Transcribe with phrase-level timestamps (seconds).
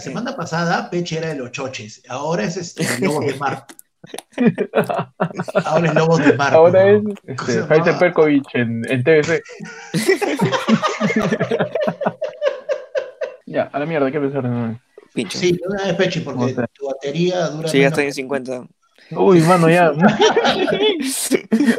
[0.00, 3.34] Porque ¿Por la semana pasada Peche era de los choches, ahora es este, Lobos de
[3.34, 3.66] Mar.
[5.64, 6.54] Ahora es Lobos de Mar.
[6.54, 6.98] Ahora ¿no?
[6.98, 7.76] es ¿Cómo se este, llamaba?
[7.76, 9.42] Heiser Perkovic en, en TVC.
[13.46, 14.80] ya, a la mierda, hay que pensar.
[15.12, 15.38] Pincho.
[15.38, 18.66] Sí, una vez Peche, ¿Cómo porque tu batería dura Sí, ya menos estoy en 50.
[19.12, 19.92] Uy, mano, ya.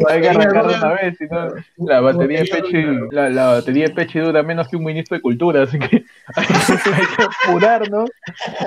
[0.09, 1.47] Hay que arrancar una vez, si no,
[1.87, 5.21] la batería de Peche, la, la batería de Peche dura menos que un ministro de
[5.21, 6.03] cultura, así que
[6.35, 8.09] hay, hay que apurarnos,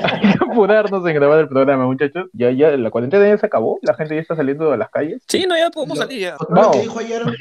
[0.03, 2.29] hay que apurarnos en grabar el programa, muchachos.
[2.33, 5.23] Ya, ya, la cuarentena ya se acabó, la gente ya está saliendo a las calles.
[5.29, 6.37] Sí, no, ya podemos salir ya.
[6.49, 6.77] Vamos.
[6.77, 7.23] que dijo ayer,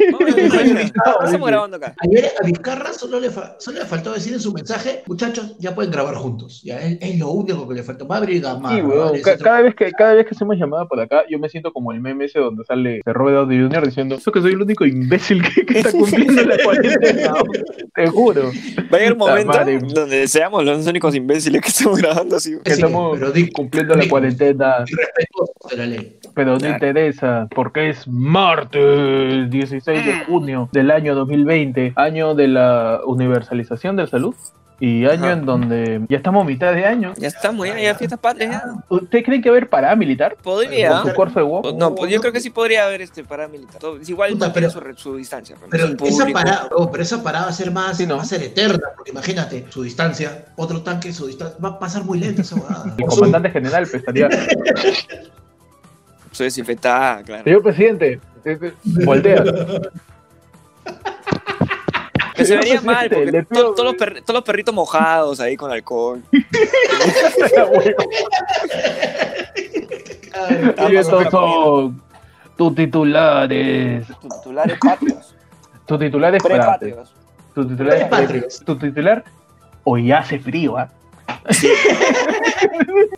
[1.25, 1.93] Estamos grabando acá.
[1.99, 5.73] ayer a Vizcarra solo le, fa- solo le faltó decir en su mensaje, muchachos, ya
[5.75, 6.61] pueden grabar juntos.
[6.63, 8.07] Ya es, es lo único que le faltó.
[8.07, 11.12] Va a abrir Sí, weón, cada vez que cada vez que hacemos llamada por acá,
[11.29, 13.85] yo me siento como el meme ese donde sale de Robert Downey Jr.
[13.85, 17.33] diciendo, yo que soy el único imbécil que, que está cumpliendo la cuarentena,
[17.95, 18.51] te juro.
[18.91, 19.79] Va a llegar un momento madre.
[19.79, 22.57] donde seamos los únicos imbéciles que estamos grabando así.
[22.63, 23.19] que Sí, estamos
[23.53, 24.85] cumpliendo la cuarentena,
[25.69, 26.17] de la ley.
[26.33, 33.01] pero no interesa, porque es martes 16 de junio del año 2020, año de la
[33.05, 34.35] universalización de la salud
[34.79, 35.33] y año Ajá.
[35.33, 37.13] en donde ya estamos a mitad de año.
[37.17, 38.63] Ya estamos, ya, ya fiestas patrias, ya.
[38.89, 40.35] ¿Usted cree que va a haber paramilitar?
[40.37, 41.01] Podría.
[41.01, 41.73] ¿Con su cuarzo de huevo?
[41.77, 43.79] No, pues yo creo que sí podría haber este paramilitar.
[43.79, 45.55] Todo- es igual Puta, pero- su, distancia.
[45.57, 48.17] pues, Pero esa, parada, oh, pero esa parada va a ser más, Sí, ¿no?
[48.17, 52.03] va a ser eterna, porque imagínate, su distancia, otro tanque, su distancia, va a pasar
[52.03, 52.95] muy lento esa huevada.
[52.97, 54.29] El comandante general pues, estaría
[56.31, 57.43] Su desinfectada, claro.
[57.43, 58.73] Señor presidente, eh, eh,
[59.05, 59.43] voltea.
[62.35, 65.39] Que se vería mal, porque le pido- to- todos, los perri- todos los perritos mojados
[65.39, 66.21] ahí con alcohol.
[70.89, 72.01] Y estos son
[72.57, 74.05] tus titulares.
[74.31, 75.35] Titulares patrios.
[75.85, 76.57] Tu titular es frase.
[76.59, 77.13] Prepatrios.
[77.53, 78.09] Tu titular.
[78.65, 79.23] Tu titular,
[79.83, 80.89] hoy hace frío, ¿ah?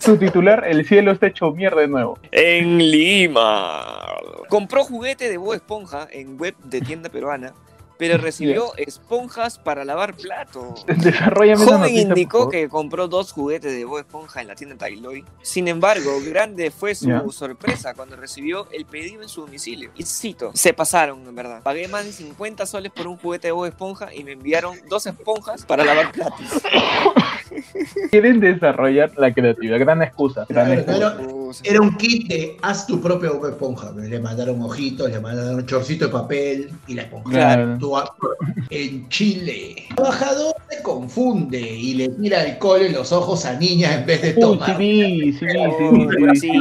[0.03, 2.17] tu titular, el cielo está hecho mierda de nuevo.
[2.31, 3.95] En Lima.
[4.49, 7.53] Compró juguete de Bob Esponja en web de tienda peruana,
[7.97, 10.85] pero recibió esponjas para lavar platos.
[11.57, 15.23] Joven indicó que compró dos juguetes de Bob Esponja en la tienda Tailoy.
[15.41, 19.91] Sin embargo, grande fue su sorpresa cuando recibió el pedido en su domicilio.
[19.95, 21.61] Y cito, se pasaron, en verdad.
[21.63, 25.05] Pagué más de 50 soles por un juguete de Bob Esponja y me enviaron dos
[25.05, 26.45] esponjas para lavar platos.
[28.11, 29.79] Quieren desarrollar la creatividad.
[29.79, 30.45] Gran excusa.
[30.49, 31.34] Gran Claro, excusa.
[31.63, 33.91] Era un kit de haz tu propio Bob esponja.
[33.91, 37.29] Le mandaron ojitos, le mandaron un chorcito de papel y la esponja.
[37.29, 37.77] Claro.
[38.69, 43.95] En Chile, el trabajador se confunde y le tira alcohol en los ojos a niñas
[43.95, 44.69] en vez de Uy, tomar.
[44.69, 45.45] sí vi, sí
[46.33, 46.51] sí sí.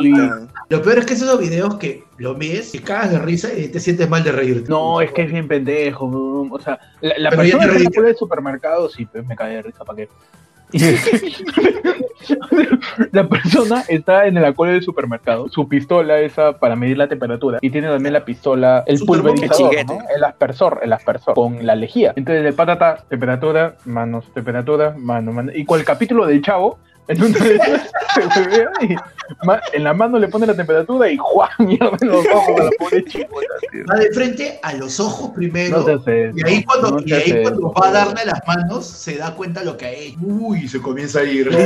[0.69, 3.81] Lo peor es que esos videos que lo ves, te cagas de risa y te
[3.81, 4.69] sientes mal de reírte.
[4.69, 6.07] No, es que es bien pendejo.
[6.51, 9.97] O sea, la, la persona que del supermercado, sí, pues, me cae de risa, ¿para
[9.97, 10.09] qué?
[13.13, 17.59] la persona está en la cola del supermercado, su pistola esa para medir la temperatura
[17.61, 19.95] y tiene también la pistola, el Super pulverizador, chiquete.
[19.95, 20.01] ¿no?
[20.15, 22.13] el aspersor, el aspersor con la lejía.
[22.17, 25.53] Entonces el patata, temperatura, manos, temperatura, mano, mano.
[25.55, 28.97] Y con el capítulo del chavo, en una de esas, se y
[29.73, 31.51] en la mano le pone la temperatura y ¡juá!
[31.59, 33.29] mierda en los ojos a la pobre chica.
[33.91, 35.79] Va de frente a los ojos primero.
[35.79, 38.41] No se hace y ahí cuando, no y ahí hace cuando va a darle las
[38.47, 40.19] manos, se da cuenta lo que ha hecho.
[40.23, 41.51] Uy, se comienza a ir.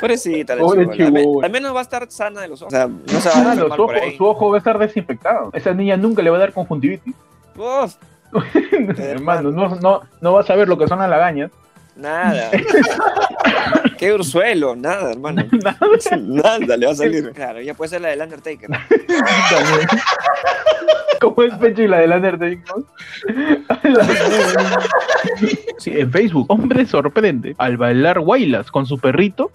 [0.00, 1.46] Pobrecita la Pobre chibola.
[1.46, 2.72] Al menos va a estar sana de los ojos.
[2.72, 4.16] O sea, no se va a enfermar los por ojos, ahí.
[4.16, 5.50] su ojo va a estar desinfectado.
[5.52, 7.14] Esa niña nunca le va a dar conjuntivitis.
[7.56, 7.94] Uf,
[8.98, 11.50] Hermano, no, no, no va a saber lo que son las lagañas.
[11.96, 12.50] Nada.
[13.98, 15.44] Qué ursuelo, nada, hermano.
[16.20, 17.32] Nada le va a salir.
[17.32, 18.68] Claro, ya puede ser la del Undertaker.
[21.20, 22.84] Como el pecho y la del Undertaker.
[25.78, 29.50] Sí, en Facebook, hombre sorprende al bailar guaylas con su perrito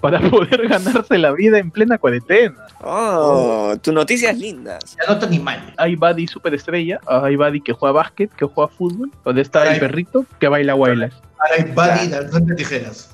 [0.00, 2.54] para poder ganarse la vida en plena cuarentena.
[2.82, 4.96] Oh, tus noticias lindas.
[4.98, 5.74] Ya no está ni mal.
[5.76, 9.74] Hay Buddy superestrella, hay Buddy que juega básquet, que juega fútbol, donde está Ay.
[9.74, 11.12] el perrito que baila guaylas.
[11.40, 13.10] Ahora hay Buddy danzante tijeras.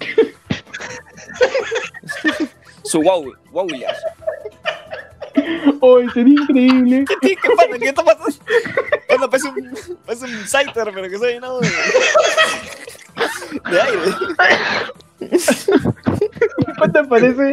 [2.84, 3.96] Su wow, wowlias.
[5.34, 7.04] ¡Ay, sería increíble!
[7.20, 7.78] ¿Qué, qué pasa?
[7.78, 8.44] ¿Qué está pasando?
[9.08, 9.74] Bueno, parece un,
[10.04, 11.68] parece un Scyther, pero que se ha llenado de,
[13.70, 14.00] de aire.
[15.20, 17.52] ¿Qué te parece?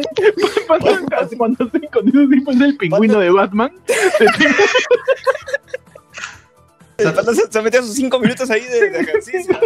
[0.66, 0.98] Cuando,
[1.36, 3.70] cuando se con esos tipos del pingüino de Batman.
[6.98, 9.58] Se, se metió sus cinco minutos ahí de, de ejercicio.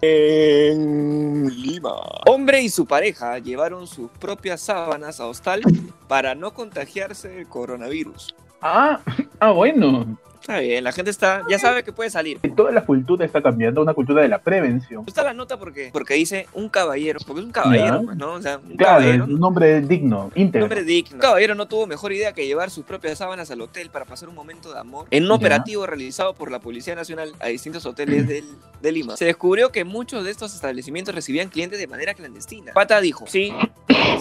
[0.00, 1.92] En Lima.
[2.26, 5.60] Hombre y su pareja llevaron sus propias sábanas a hostal
[6.06, 8.34] para no contagiarse del coronavirus.
[8.62, 9.00] Ah,
[9.40, 10.18] ah, bueno.
[10.48, 12.40] Está bien, la gente está, ya sabe que puede salir.
[12.56, 15.04] Toda la cultura está cambiando a una cultura de la prevención.
[15.06, 18.32] Está la nota porque, porque dice un caballero, porque es un caballero, pues, ¿no?
[18.32, 19.24] O sea, un Claro, caballero.
[19.24, 20.64] un nombre digno, Un íntegro.
[20.64, 21.16] hombre digno.
[21.16, 24.30] Un caballero no tuvo mejor idea que llevar sus propias sábanas al hotel para pasar
[24.30, 25.34] un momento de amor en un Ya.
[25.34, 28.48] operativo realizado por la Policía Nacional a distintos hoteles del-
[28.80, 29.18] de Lima.
[29.18, 32.72] Se descubrió que muchos de estos establecimientos recibían clientes de manera clandestina.
[32.72, 33.52] Pata dijo, sí,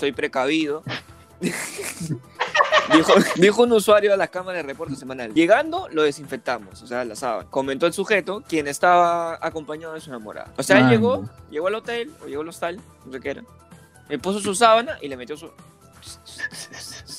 [0.01, 0.83] soy precavido.
[2.93, 5.33] Dijo, dijo un usuario a las cámaras de reporte semanal.
[5.33, 7.49] Llegando, lo desinfectamos, o sea, la sábana.
[7.49, 10.51] Comentó el sujeto, quien estaba acompañado de su enamorada.
[10.57, 13.43] O sea, él llegó, llegó al hotel, o llegó al hostal, no sé qué era.
[14.09, 15.49] Le puso su sábana y le metió su...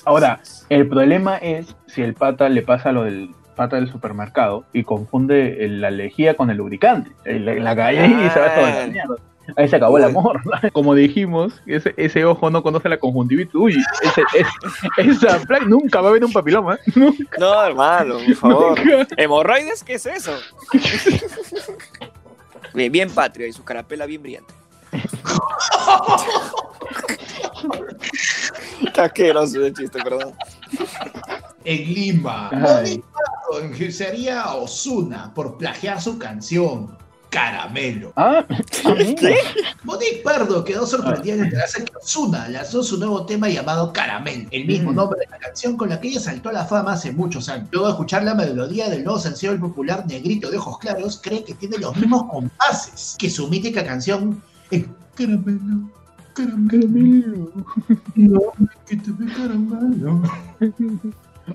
[0.05, 4.85] Ahora, el problema es si el pata le pasa lo del pata del supermercado y
[4.85, 9.17] confunde la lejía con el lubricante la, la calle y se va toda la mierda.
[9.57, 10.41] Ahí se acabó el amor.
[10.73, 13.55] Como dijimos, ese, ese ojo no conoce la conjuntivitis.
[13.55, 14.23] Uy, ese,
[14.99, 16.79] esa plaga nunca va a haber un papiloma.
[16.95, 17.39] Nunca.
[17.39, 18.79] No, hermano, por favor.
[19.17, 19.83] ¿Hemorroides?
[19.83, 20.33] ¿Qué es eso?
[22.75, 24.55] Bien, bien patrio y su carapela bien brillante.
[28.85, 30.35] Está asqueroso ese chiste, perdón.
[31.65, 32.59] En Lima, Ay.
[32.61, 36.97] Monique Pardo enjuiciaría a Osuna por plagiar su canción
[37.31, 38.13] Caramelo.
[38.17, 38.95] Ah, ah.
[39.85, 44.65] Monique Pardo quedó sorprendida al enterarse que Osuna lanzó su nuevo tema llamado Caramelo, el
[44.67, 44.97] mismo Mm.
[44.97, 47.69] nombre de la canción con la que ella saltó a la fama hace muchos años.
[47.71, 51.45] Luego de escuchar la melodía del nuevo sencillo del popular Negrito de Ojos Claros, cree
[51.45, 54.43] que tiene los mismos compases que su mítica canción
[55.15, 55.91] Caramelo,
[56.35, 57.51] Caramelo,
[58.15, 60.23] no me quites mi caramelo.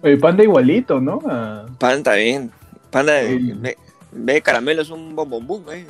[0.01, 1.19] El panda igualito, ¿no?
[1.27, 2.51] Ah, Panda está bien.
[2.91, 3.53] Panda Sí.
[3.55, 3.77] ve,
[4.15, 5.87] ve caramelo es un bombombum, eh.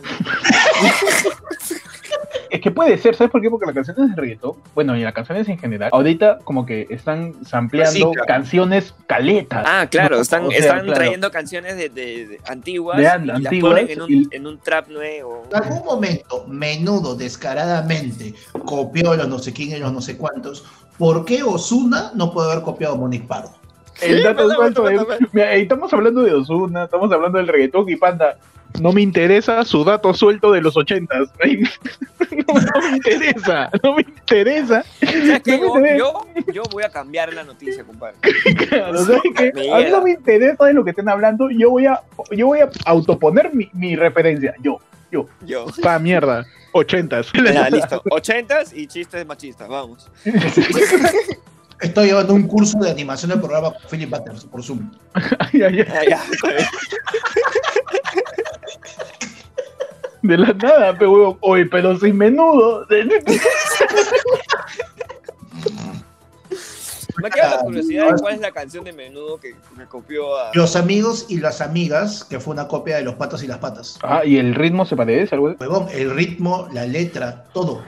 [2.50, 3.50] Es que puede ser, ¿sabes por qué?
[3.50, 4.54] Porque la canción es de reggaetón.
[4.76, 5.90] Bueno, y las canciones en general.
[5.92, 9.66] Ahorita como que están sampleando canciones caletas.
[9.68, 10.94] Ah, claro, No, están, o sea, están claro.
[10.94, 14.28] trayendo canciones de, de- de antiguas De y an- las antiguas ponen en un, y-
[14.32, 15.48] en un trap nuevo.
[15.50, 18.36] En algún momento, menudo, descaradamente,
[18.66, 20.64] copió los no sé quién y los no sé cuántos.
[21.00, 23.52] ¿Por qué Osuna no puede haber copiado a Monique Pardo?
[24.02, 25.28] El dato suelto es- aguanta.
[25.32, 28.38] Mira, eh, estamos hablando de Ozuna, estamos hablando del reggaetón y panda.
[28.82, 31.30] No me interesa su dato suelto de los ochentas.
[32.34, 34.84] No, no me interesa, no me interesa.
[35.02, 35.98] Yo, interesa.
[35.98, 38.16] yo, yo voy a cambiar la noticia, compadre.
[38.70, 39.52] Claro, ¿sabes qué?
[39.54, 41.52] Me A mí no me interesa de lo que estén hablando.
[41.52, 42.02] Yo voy a,
[42.32, 44.56] yo voy a autoponer mi, mi referencia.
[44.62, 44.80] Yo,
[45.12, 45.68] yo, Yo.
[45.84, 46.44] pa mierda.
[46.72, 47.32] Ochentas.
[47.34, 48.02] Ya, listo.
[48.10, 50.10] Ochentas y chistes machistas, vamos.
[51.84, 54.90] Estoy llevando un curso de animación del programa con Philip Butters por Zoom.
[55.14, 56.16] Ay, ay, ay.
[60.22, 61.38] De la nada, pero.
[61.42, 62.88] Oye, pero sin menudo.
[67.22, 70.52] Me queda la curiosidad de cuál es la canción de menudo que me copió a.
[70.54, 74.00] Los amigos y las amigas, que fue una copia de los patos y las patas.
[74.02, 75.56] Ah, y el ritmo se parece, algo.
[75.60, 77.84] Huevón, el ritmo, la letra, todo.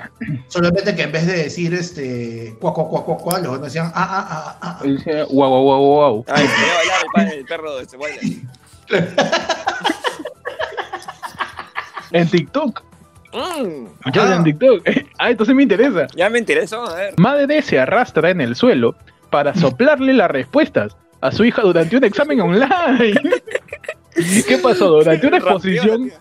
[0.48, 3.92] Solamente que en vez de decir este cuá, cuá, cuá, cuá, cuá, los otros decían
[3.96, 4.84] ah, ah, ah, ah, ah.
[4.84, 6.26] Decía, guau, guau, guau, guau.
[6.28, 8.42] Ay, quería bailar el, pan- el perro de este baile.
[12.12, 12.82] En TikTok.
[13.34, 14.36] Mm, Muchachos, Ah.
[14.36, 14.88] en TikTok.
[15.18, 16.08] Ah, entonces me interesa.
[16.16, 17.14] ya me interesó, a ver.
[17.18, 18.96] Madre se arrastra en el suelo
[19.30, 23.20] para soplarle las respuestas a su hija durante un examen online.
[24.48, 24.90] ¿Qué pasó?
[24.90, 26.12] Durante una exposición,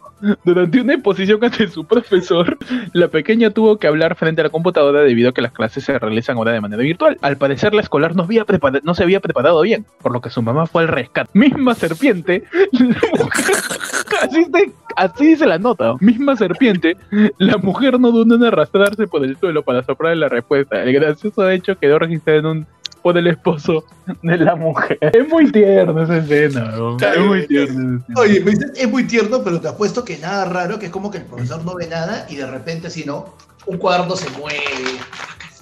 [0.44, 2.56] durante una exposición ante su profesor,
[2.92, 5.98] la pequeña tuvo que hablar frente a la computadora debido a que las clases se
[5.98, 7.18] realizan ahora de manera virtual.
[7.22, 8.44] Al parecer la escolar no, había
[8.82, 11.30] no se había preparado bien, por lo que su mamá fue al rescate.
[11.34, 12.86] Misma serpiente, la
[13.18, 13.56] mujer-
[14.22, 16.96] así, se- así dice la nota, misma serpiente,
[17.38, 20.82] la mujer no dudó en arrastrarse por el suelo para soplar la respuesta.
[20.82, 22.66] El gracioso hecho quedó registrado en un
[23.02, 23.84] por el esposo
[24.22, 24.96] de la mujer.
[25.02, 26.72] Es muy tierno esa escena.
[26.92, 27.74] Está es muy tierno.
[27.98, 28.18] esa escena.
[28.18, 31.10] Oye, me dices, es muy tierno, pero te apuesto que nada raro, que es como
[31.10, 34.98] que el profesor no ve nada y de repente, si no, un cuaderno se mueve.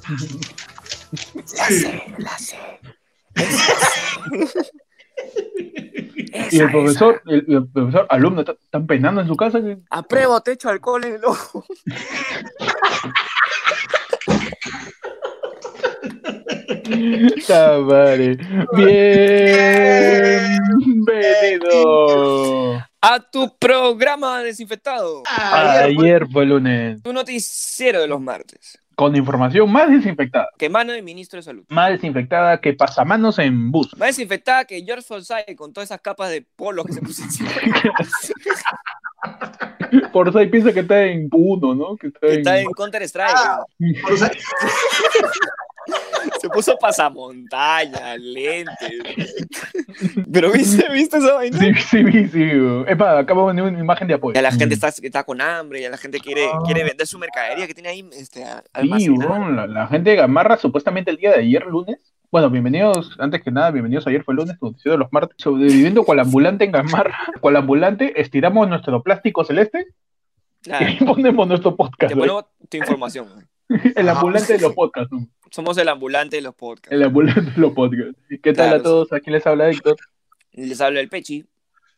[6.51, 9.61] Y el profesor, el, el profesor, alumno, está- están penando en su casa.
[9.61, 11.65] que- Apruebo, te echo alcohol en el ojo.
[17.37, 18.37] Está madre.
[21.13, 22.83] Bienvenido.
[23.05, 25.25] A tu programa desinfectado.
[25.27, 27.03] Ayer, Ayer fue lunes.
[27.03, 28.79] Tu noticiero de los martes.
[28.95, 30.49] Con información más desinfectada.
[30.57, 31.65] Que mano del ministro de salud.
[31.69, 33.97] Más desinfectada que pasamanos en bus.
[33.97, 37.51] Más desinfectada que George Forsyth con todas esas capas de polo que se puso encima.
[40.13, 41.97] Por eso ahí piensa que está en uno, ¿no?
[41.97, 42.39] Que está Que en...
[42.39, 43.35] Está en Counter Strike.
[43.35, 43.65] Ah.
[46.41, 48.77] Se puso pasamontaña, lentes.
[50.33, 51.59] Pero viste, viste esa vaina.
[51.59, 52.51] Sí, sí, sí, sí.
[52.87, 54.35] Epa, acabo de poner una imagen de apoyo.
[54.35, 56.61] Ya la gente está, está con hambre, ya la gente quiere, Ah.
[56.65, 58.45] quiere vender su mercadería que tiene ahí este,
[58.99, 61.99] Sí, weón, la, la gente de Gamarra supuestamente el día de ayer, lunes.
[62.31, 65.37] Bueno, bienvenidos, antes que nada, bienvenidos ayer fue lunes, noticiero de los martes.
[65.39, 67.17] Sobreviviendo cual ambulante en Gamarra.
[67.41, 69.87] Cual ambulante, estiramos nuestro plástico celeste
[70.65, 72.12] y Claro, ahí ponemos nuestro podcast.
[72.12, 73.27] te ponemos tu información.
[73.97, 75.11] El ambulante de los podcasts.
[75.12, 75.27] ¿no?
[75.53, 76.93] Somos el ambulante de los podcasts.
[76.93, 78.19] El ambulante de los podcasts.
[78.29, 79.13] ¿Qué tal Claro, a todos?
[79.13, 79.97] Aquí les habla Héctor.
[80.53, 81.45] Les habla el Pechi.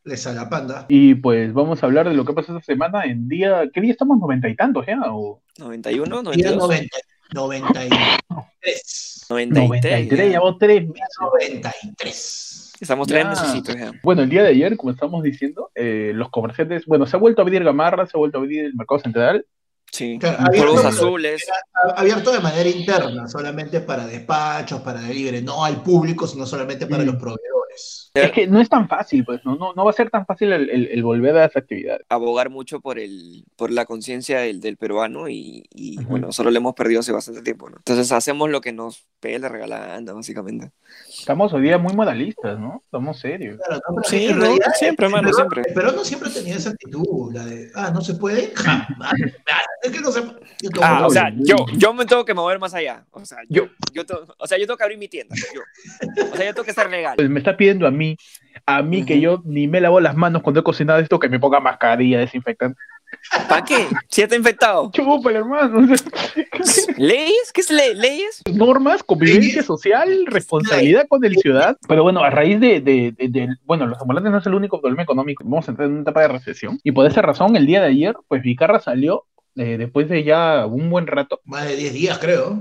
[0.02, 0.86] Les a la panda.
[0.88, 3.62] Y pues vamos a hablar de lo que pasó esta semana en día.
[3.72, 4.18] ¿Qué día estamos?
[4.18, 4.98] ¿Noventa y tantos ya?
[5.06, 6.88] ¿O 91, Día 92, 90,
[7.32, 9.26] 93.
[9.30, 9.30] 93.
[9.30, 10.08] 93?
[10.10, 10.24] ya.
[10.26, 11.16] Llevamos tres meses.
[11.20, 12.72] 93.
[12.80, 13.30] Estamos tres Ya.
[13.30, 13.92] mesecitos ya.
[14.02, 17.40] Bueno, el día de ayer, como estamos diciendo, eh, los comerciantes, bueno, se ha vuelto
[17.40, 19.46] a abrir Gamarra, se ha vuelto a abrir el mercado central.
[19.94, 20.18] Sí.
[20.18, 21.40] Claro, Polvos azules.
[21.94, 27.04] Abierto de manera interna, solamente para despachos, para delivery, no al público, sino solamente para
[27.04, 27.06] Mm.
[27.06, 28.03] los proveedores.
[28.16, 30.52] Es que no es tan fácil, pues, no, no, no va a ser tan fácil
[30.52, 31.98] el, el- el volver a esa actividad.
[32.08, 36.08] abogar mucho por el por la conciencia del, del peruano y, y, Ujú.
[36.10, 37.78] bueno, nosotros lo hemos perdido hace bastante tiempo, ¿no?
[37.78, 40.70] Entonces hacemos lo que nos pegue la regalada, básicamente.
[41.08, 42.82] Estamos hoy día muy moralistas, ¿no?
[42.84, 43.56] Estamos serios.
[43.58, 44.44] Claro, no, pero Sí, en ¿no?
[44.44, 45.62] realidad, Siempre, hermano, siempre.
[45.66, 49.12] El peruano siempre tenido esa actitud, la de, ah, no se puede, jamás.
[49.82, 50.22] Es que no se
[50.80, 53.04] Ah, o sea, yo, yo me tengo que mover más allá.
[53.10, 53.70] O sea, yo, Yo.
[53.92, 55.34] yo, tengo- o sea, yo tengo que abrir mi tienda.
[55.54, 55.60] Yo.
[56.32, 57.16] O sea, yo tengo que ser legal.
[57.16, 58.03] Pues me está pidiendo a mí,
[58.66, 61.40] a mí que yo ni me lavo las manos cuando he cocinado esto, que me
[61.40, 62.78] ponga mascarilla, desinfectante.
[63.48, 63.86] ¿Para qué?
[64.08, 64.90] Si ya está infectado.
[64.92, 65.86] Chúpale, hermano.
[66.96, 67.50] ¿Leyes?
[67.52, 67.94] ¿Qué es ley?
[67.94, 68.42] ¿Leyes?
[68.52, 71.76] normas, convivencia social, responsabilidad con el ciudad.
[71.88, 74.80] Pero bueno, a raíz de, de- de- de- bueno, los ambulantes no es el único
[74.80, 75.44] problema económico.
[75.44, 76.78] Vamos a entrar en una etapa de recesión.
[76.82, 79.24] Y por esa razón, el día de ayer, pues Vicarra salió
[79.56, 81.40] eh, después de ya un buen rato.
[81.44, 82.58] Más de 10 días, creo.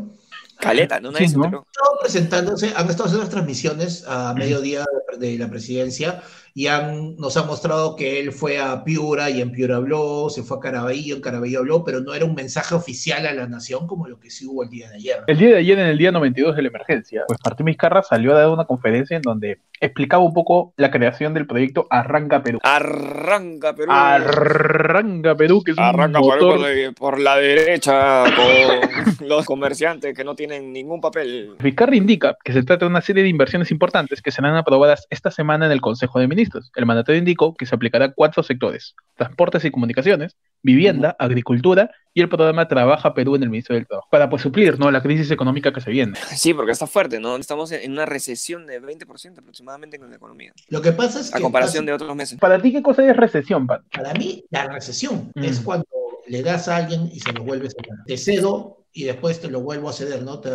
[0.63, 1.11] Caleta, ¿no?
[1.13, 1.45] Sí, ¿no?
[1.45, 4.85] estado presentándose, han estado haciendo las transmisiones a mediodía
[5.17, 6.21] de la presidencia
[6.55, 10.43] y han, nos han mostrado que él fue a Piura y en Piura habló, se
[10.43, 13.87] fue a Caraballo, en Caraballo habló, pero no era un mensaje oficial a la nación
[13.87, 15.17] como lo que sí hubo el día de ayer.
[15.25, 18.35] El día de ayer, en el día 92 de la emergencia, pues Martín Vizcarra salió
[18.35, 22.59] a dar una conferencia en donde explicaba un poco la creación del proyecto Arranca Perú.
[22.63, 23.91] Arranca, Perú.
[23.91, 30.15] Arranca Perú, que es un Arranca por, motor por- por la derecha con los comerciantes
[30.15, 31.55] que no tienen ningún papel.
[31.59, 35.31] Vizcarra indica que se trata de una serie de inversiones importantes que serán aprobadas esta
[35.31, 36.42] semana en el Consejo de Ministros.
[36.75, 42.21] El mandatario indicó que se aplicará a cuatro sectores: transportes y comunicaciones, vivienda, agricultura y
[42.21, 44.91] el programa Trabaja Perú en el Ministerio del Trabajo, para pues suplir ¿no?
[44.91, 46.13] la crisis económica que se viene.
[46.35, 47.35] Sí, porque está fuerte, ¿no?
[47.37, 51.37] Estamos en una recesión de 20% aproximadamente con la economía, Lo que pasa es a
[51.37, 52.39] que comparación de otros meses.
[52.39, 53.81] Para ti, ¿qué cosa es recesión, Pat?
[53.93, 55.43] para mí la recesión Mm.
[55.43, 55.85] es cuando
[56.27, 58.05] le das a alguien y se lo vuelves a dar.
[58.05, 60.39] Te cedo y después te lo vuelvo a ceder, ¿no?
[60.39, 60.51] Te,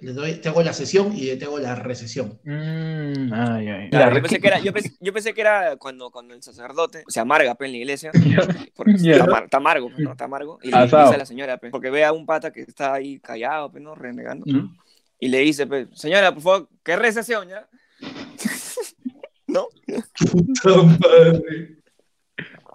[0.00, 2.38] le doy, te hago la cesión y te hago la recesión.
[2.44, 3.90] Mm, ay, ay.
[3.90, 6.42] Claro, La yo, pensé que era, yo, pensé, yo pensé que era cuando, cuando el
[6.44, 8.12] sacerdote se amarga pe, en la iglesia,
[8.76, 9.12] porque Ya.
[9.12, 10.12] está, amar- está amargo, pe, ¿no?
[10.12, 11.02] Está amargo, y le Asado.
[11.04, 13.80] dice a la señora, pe, porque ve a un pata que está ahí callado, pe,
[13.80, 13.94] ¿no?
[13.96, 14.76] Renegando, Mm.
[15.18, 17.68] y le dice, pe, señora, por favor, ¿qué recesión ya?
[19.48, 19.66] ¿No?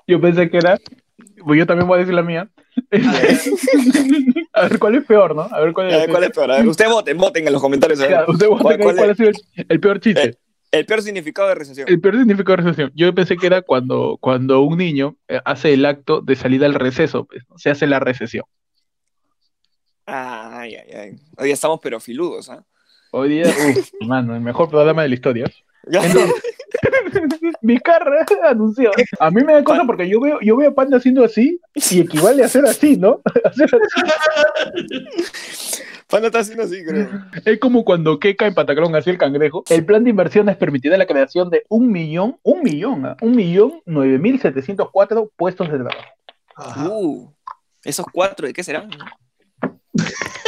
[0.07, 0.77] Yo pensé que era.
[1.45, 2.49] Pues yo también voy a decir la mía.
[4.53, 5.41] a ver cuál es peor, ¿no?
[5.41, 6.51] A ver cuál A es, ver, ¿Cuál es peor?
[6.51, 7.99] A ver, ustedes voten, voten en los comentarios.
[8.01, 8.25] a ver.
[8.29, 9.35] Usted vote ¿Cuál- cuál cuál ha sido el,
[9.69, 10.23] el peor chiste.
[10.23, 10.37] Eh,
[10.71, 11.87] El peor significado de recesión.
[11.89, 12.91] El peor significado de recesión.
[12.95, 16.73] Yo pensé que era cuando, cuando un niño eh, hace el acto de salida al
[16.75, 17.57] receso, pues, ¿no?
[17.57, 18.45] se hace la recesión.
[20.05, 21.15] Ay, ay, ay.
[21.37, 22.63] Hoy estamos pero filudos, ¿ah?
[23.11, 25.45] Hoy día, uff, mano, el mejor programa de la historia.
[25.83, 26.33] Entonces,
[27.61, 28.91] mi carra anunció.
[29.19, 31.59] A mí me da cosa porque yo veo, yo veo a Panda haciendo así
[31.91, 33.21] y equivale a hacer así, ¿no?
[33.43, 34.01] Hacer así.
[36.09, 37.09] Panda está haciendo así, creo.
[37.43, 39.63] Es como cuando Keka en Pataclón hacía el cangrejo.
[39.69, 43.17] El plan de inversiones permitirá la creación de un millón, un millón, ¿ah?
[43.21, 46.01] un millón nueve mil setecientos cuatro puestos de trabajo.
[46.55, 46.89] Ajá.
[46.89, 47.33] Uh,
[47.83, 48.89] esos cuatro, ¿de qué serán?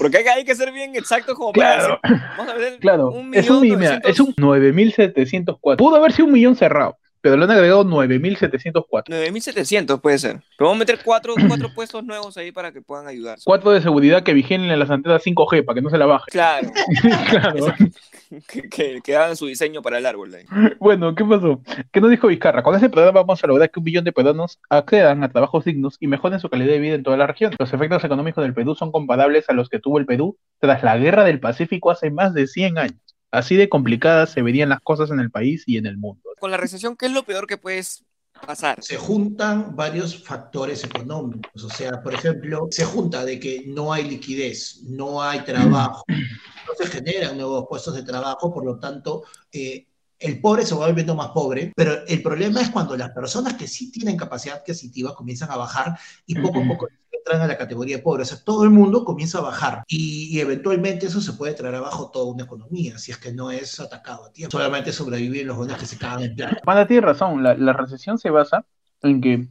[0.00, 2.00] Porque hay, que- ser bien exactos como para Claro.
[2.02, 5.76] decir, vamos a ver, Claro, un es un, millón mira, novecientos- es un 9.704.
[5.76, 9.04] Pudo haber sido un millón cerrado, pero le han agregado 9.704.
[9.06, 10.40] 9.700 puede ser.
[10.56, 13.38] Pero vamos a meter cuatro, cuatro puestos nuevos ahí para que puedan ayudar.
[13.44, 16.30] Cuatro de seguridad que vigilen las antenas 5G para que no se la baje.
[16.30, 16.70] Claro,
[17.30, 17.74] claro.
[18.48, 20.34] que, que, que hagan su diseño para el árbol.
[20.34, 20.44] ahí.
[20.78, 21.60] Bueno, ¿qué pasó?
[21.92, 22.62] ¿Qué nos dijo Vizcarra?
[22.62, 25.96] Con ese programa vamos a lograr que un millón de peruanos accedan a trabajos dignos
[26.00, 27.54] y mejoren su calidad de vida en toda la región.
[27.58, 30.96] Los efectos económicos del Perú son comparables a los que tuvo el Perú tras la
[30.96, 33.00] guerra del Pacífico hace más de 100 años.
[33.30, 36.29] Así de complicadas se verían las cosas en el país y en el mundo.
[36.40, 38.04] Con la recesión, ¿qué es lo peor que puedes
[38.46, 38.82] pasar.
[38.82, 41.62] se juntan varios factores económicos.
[41.62, 46.74] O sea, por ejemplo, se junta de que no hay liquidez, no hay trabajo, no
[46.78, 49.86] se generan nuevos puestos de trabajo, por lo tanto, eh,
[50.18, 53.66] el pobre se va volviendo más pobre, pero el problema es cuando las personas que
[53.66, 56.88] sí tienen capacidad adquisitiva comienzan a bajar y poco a poco
[57.32, 58.22] entran a la categoría de pobre.
[58.22, 61.76] O sea, todo el mundo comienza a bajar y, y eventualmente eso se puede traer
[61.76, 64.56] abajo toda una economía, si es que no es atacado a tiempo.
[64.56, 66.56] Solamente sobreviven los buenos que se cagan en plata.
[66.64, 68.64] Panda tiene razón, la, la recesión se basa
[69.02, 69.48] en que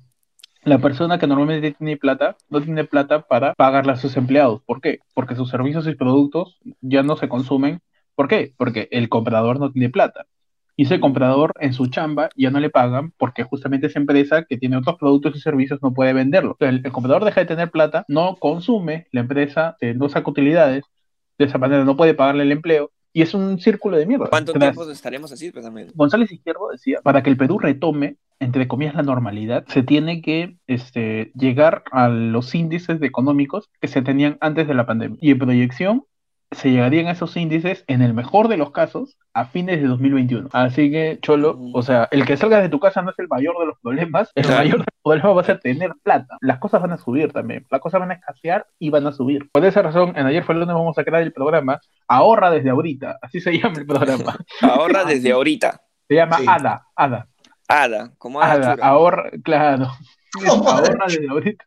[0.63, 4.61] la persona que normalmente tiene plata no tiene plata para pagarle a sus empleados.
[4.65, 4.99] ¿Por qué?
[5.13, 7.81] Porque sus servicios y productos ya no se consumen.
[8.15, 8.53] ¿Por qué?
[8.57, 10.25] Porque el comprador no tiene plata.
[10.79, 14.57] Y ese comprador en su chamba ya no le pagan porque justamente esa empresa que
[14.57, 16.55] tiene otros productos y servicios no puede venderlo.
[16.61, 20.85] El, el comprador deja de tener plata, no consume, la empresa eh, no saca utilidades,
[21.37, 24.27] de esa manera no puede pagarle el empleo y es un círculo de mierda.
[24.29, 25.51] ¿Cuánto Tras- tiempo estaremos así?
[25.51, 25.93] Pues?
[25.95, 30.55] González Izquierdo decía, para que el Perú retome, entre comillas, la normalidad, se tiene que
[30.67, 35.17] este, llegar a los índices de económicos que se tenían antes de la pandemia.
[35.19, 36.05] Y en proyección
[36.51, 40.49] se llegarían a esos índices, en el mejor de los casos, a fines de 2021.
[40.51, 43.57] Así que, Cholo, o sea, el que salgas de tu casa no es el mayor
[43.59, 44.59] de los problemas, el Claro.
[44.59, 46.37] mayor de los problemas va a ser tener plata.
[46.41, 49.47] Las cosas van a subir también, las cosas van a escasear y van a subir.
[49.51, 52.71] Por esa razón, en Ayer fue el lunes vamos a crear el programa Ahorra desde
[52.71, 54.35] ahorita, así se llama el programa.
[54.61, 55.81] Ahorra desde ahorita.
[56.07, 56.45] Se llama Sí.
[56.47, 57.27] ADA, ADA.
[57.67, 59.87] Ada, como Ada ahorra, claro.
[60.47, 61.65] Ahorra desde ahorita.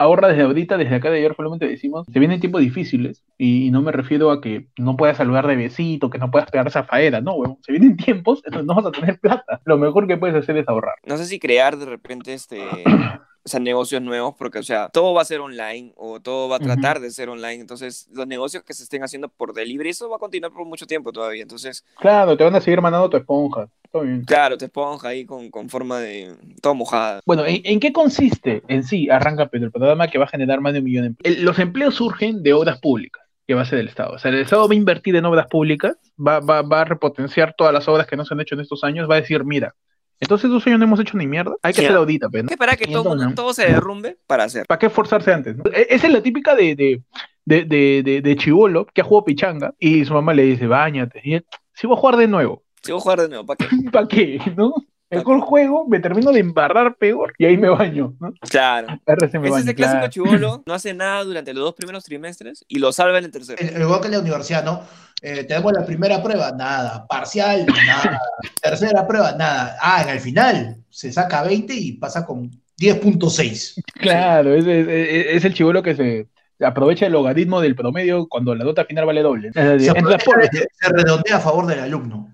[0.00, 3.70] Ahorra desde ahorita, desde acá de ayer solamente decimos, se vienen tiempos difíciles y, y
[3.70, 6.84] no me refiero a que no puedas saludar de besito, que no puedas pegar esa
[6.84, 7.58] faena, no, huevón.
[7.60, 9.60] Se vienen tiempos en donde no vas a tener plata.
[9.66, 10.94] Lo mejor que puedes hacer es ahorrar.
[11.04, 12.60] No sé si crear de repente este.
[13.42, 16.56] O sea, negocios nuevos, porque, o sea, todo va a ser online o todo va
[16.56, 17.04] a tratar Ujú.
[17.04, 17.54] de ser online.
[17.54, 20.86] Entonces, los negocios que se estén haciendo por delivery, eso va a continuar por mucho
[20.86, 21.40] tiempo todavía.
[21.40, 23.66] Entonces, Claro, te van a seguir mandando tu esponja.
[23.92, 24.24] Todo bien.
[24.24, 26.34] claro, te esponja ahí con, con forma de.
[26.62, 27.20] todo mojada.
[27.26, 30.60] Bueno, ¿en, en qué consiste en sí Arranca Pedro, el programa que va a generar
[30.60, 31.36] más de un millón de empleos?
[31.38, 34.12] El- los empleos surgen de obras públicas, que va a ser el Estado.
[34.14, 37.54] O sea, el Estado va a invertir en obras públicas, va, va, va a repotenciar
[37.56, 39.74] todas las obras que no se han hecho en estos años, va a decir, mira,
[40.20, 41.88] entonces estos años no hemos hecho ni mierda, hay que Ya.
[41.88, 44.66] hacer audita, pero ¿Qué para que todo, todo se derrumbe para hacer?
[44.66, 45.56] ¿Para qué esforzarse antes?
[45.56, 45.64] no?
[45.72, 47.02] E- Esa es la típica de, de,
[47.46, 51.22] de, de, de, de chivolo que ha jugado pichanga y su mamá le dice, bañate.
[51.24, 53.56] Y él, si voy a jugar de nuevo, Si voy a jugar de nuevo, ¿para
[53.58, 53.66] qué?
[53.92, 54.40] ¿para qué?
[54.56, 54.72] ¿No?
[55.12, 58.14] Mejor juego, me termino de embarrar peor y ahí me baño.
[58.20, 58.32] ¿no?
[58.48, 58.86] Claro.
[59.06, 60.08] Ese es el clásico claro.
[60.08, 63.58] chivolo, no hace nada durante los dos primeros trimestres y lo salva en el tercero.
[63.60, 64.82] El- Igual que en la universidad, ¿no?
[65.20, 67.06] Eh, tenemos la primera prueba, nada.
[67.08, 68.20] Parcial, nada.
[68.62, 69.76] Tercera prueba, nada.
[69.82, 73.82] Ah, en el final se saca 20 y pasa con 10.6.
[73.94, 76.28] Claro, es, es- es- es el chivolo que se
[76.64, 79.50] aprovecha el logaritmo del promedio cuando la nota final vale doble.
[79.52, 82.32] Se, se redondea a favor del alumno.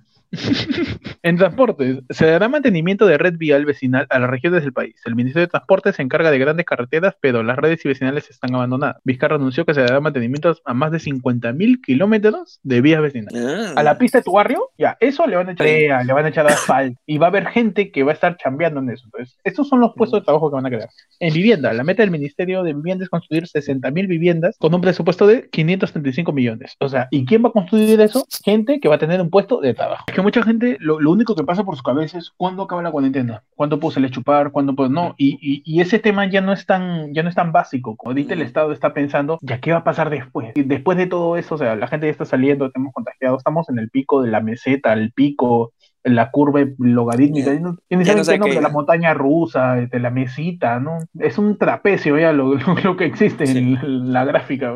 [1.22, 5.00] En transportes, se dará mantenimiento de red vial vecinal a las regiones del país.
[5.04, 8.54] El Ministerio de Transportes se encarga de grandes carreteras, pero las redes y vecinales están
[8.54, 8.96] abandonadas.
[9.04, 13.42] Vizcarra anunció que se dará mantenimiento a más de 50.000 kilómetros de vías vecinales.
[13.76, 13.80] Ah.
[13.80, 16.24] A la pista de tu barrio, ya, eso le van a echar, brea, le van
[16.24, 19.04] a echar asfalto y va a haber gente que va a estar chambeando en eso.
[19.06, 20.88] Entonces, estos son los puestos de trabajo que van a crear.
[21.20, 25.26] En vivienda, la meta del Ministerio de Vivienda es construir 60.000 viviendas con un presupuesto
[25.26, 26.76] de 535 millones.
[26.80, 28.26] O sea, ¿y quién va a construir eso?
[28.44, 30.04] Gente que va a tener un puesto de trabajo.
[30.16, 32.90] Que mucha gente, lo, lo único que pasa por su cabeza es ¿cuándo acaba la
[32.90, 33.42] cuarentena?
[33.54, 34.50] ¿Cuándo puedo salir a chupar?
[34.50, 34.88] ¿Cuándo puedo?
[34.88, 37.96] No, y, y, y ese tema ya no es tan, ya no es tan básico.
[37.96, 40.52] Como ahorita el Estado está pensando, ¿ya qué va a pasar después?
[40.54, 43.68] Y después de todo eso, o sea, la gente ya está saliendo, estamos contagiados, estamos
[43.68, 47.56] en el pico de la meseta, el pico, la curva logarítmica, Ya.
[47.56, 48.58] y no, Ya sé qué.
[48.62, 50.96] la montaña rusa, de la mesita, ¿no?
[51.18, 53.58] Es un trapecio ya lo, lo- lo que existe Sí.
[53.58, 54.72] en la gráfica.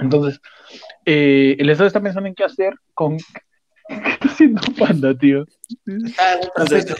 [0.00, 0.40] Entonces,
[1.04, 3.16] eh, el Estado está pensando en qué hacer con...
[3.90, 5.44] ¿Qué está haciendo Panda, tío?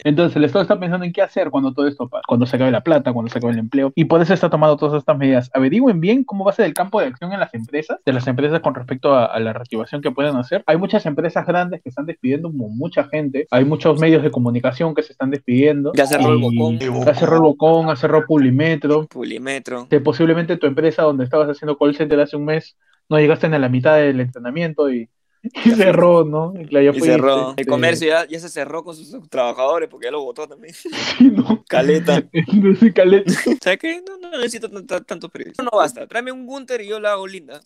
[0.05, 2.71] Entonces el Estado está pensando en qué hacer cuando todo esto pase, cuando se acabe
[2.71, 5.51] la plata, cuando se acabe el empleo, y por eso está tomando todas estas medidas.
[5.55, 8.27] Averigüen bien cómo va a ser el campo de acción en las empresas, de las
[8.27, 10.63] empresas con respecto a, a la reactivación que pueden hacer.
[10.67, 14.95] Hay muchas empresas grandes que están despidiendo mu- mucha gente, hay muchos medios de comunicación
[14.95, 15.93] que se están despidiendo.
[15.95, 16.79] Ya cerró el Bocón.
[16.79, 19.87] Ya cerró el Bocón, ha cerrado Pulimetro, Pulimetro.
[19.89, 22.77] que posiblemente tu empresa donde estabas haciendo call center hace un mes
[23.09, 25.09] no llegaste ni a la mitad del entrenamiento y,
[25.43, 26.53] y cerró, ¿no?
[26.59, 27.49] Y, ya cerró.
[27.49, 30.75] El este, comercio ya, ya se cerró con sus trabajadores porque ya lo votó también.
[31.19, 31.65] sí, ¿no?
[31.69, 32.23] Caleta.
[32.95, 33.33] Caleta.
[33.63, 34.03] ¿Sabes qué?
[34.07, 35.65] No, no necesito tan- tan- tantos periodistas.
[35.65, 36.07] No basta.
[36.07, 37.61] Tráeme un Gunter y yo la hago linda.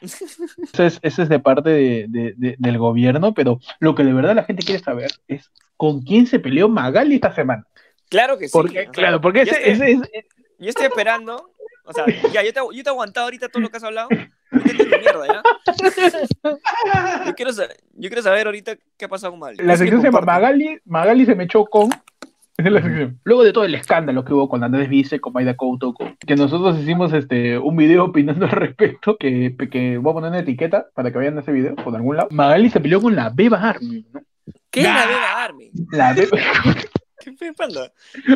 [0.00, 4.12] Eso es, eso es de parte de- de- de- del gobierno, pero lo que de
[4.12, 7.66] verdad la gente quiere saber es con quién se peleó Magali esta semana.
[8.08, 8.52] Claro que sí.
[8.52, 10.26] Porque, o sea, claro, porque yo ese, estoy- ese es-
[10.58, 11.52] Yo estoy esperando.
[11.84, 14.08] O sea, ya, yo te, yo te he aguantado ahorita todo lo que has hablado.
[17.26, 19.58] Yo quiero, sa- yo quiero saber ahorita qué ha pasado con Magali.
[19.62, 20.20] La sección se llama.
[20.22, 21.90] Magali, Magali se me echó con.
[23.24, 26.34] Luego de todo el escándalo que hubo con Andrés Vice, con Maida Couto, con- que
[26.34, 30.86] nosotros hicimos este un video opinando al respecto, que, que voy a poner una etiqueta
[30.94, 32.28] para que vean ese video por algún lado.
[32.32, 34.20] Magali se peleó con la Beba Army, ¿no?
[34.70, 35.06] ¿Qué es la.
[35.06, 35.70] Beba Army?
[35.92, 36.38] La Beba...
[37.20, 37.92] ¿Qué pe- panda?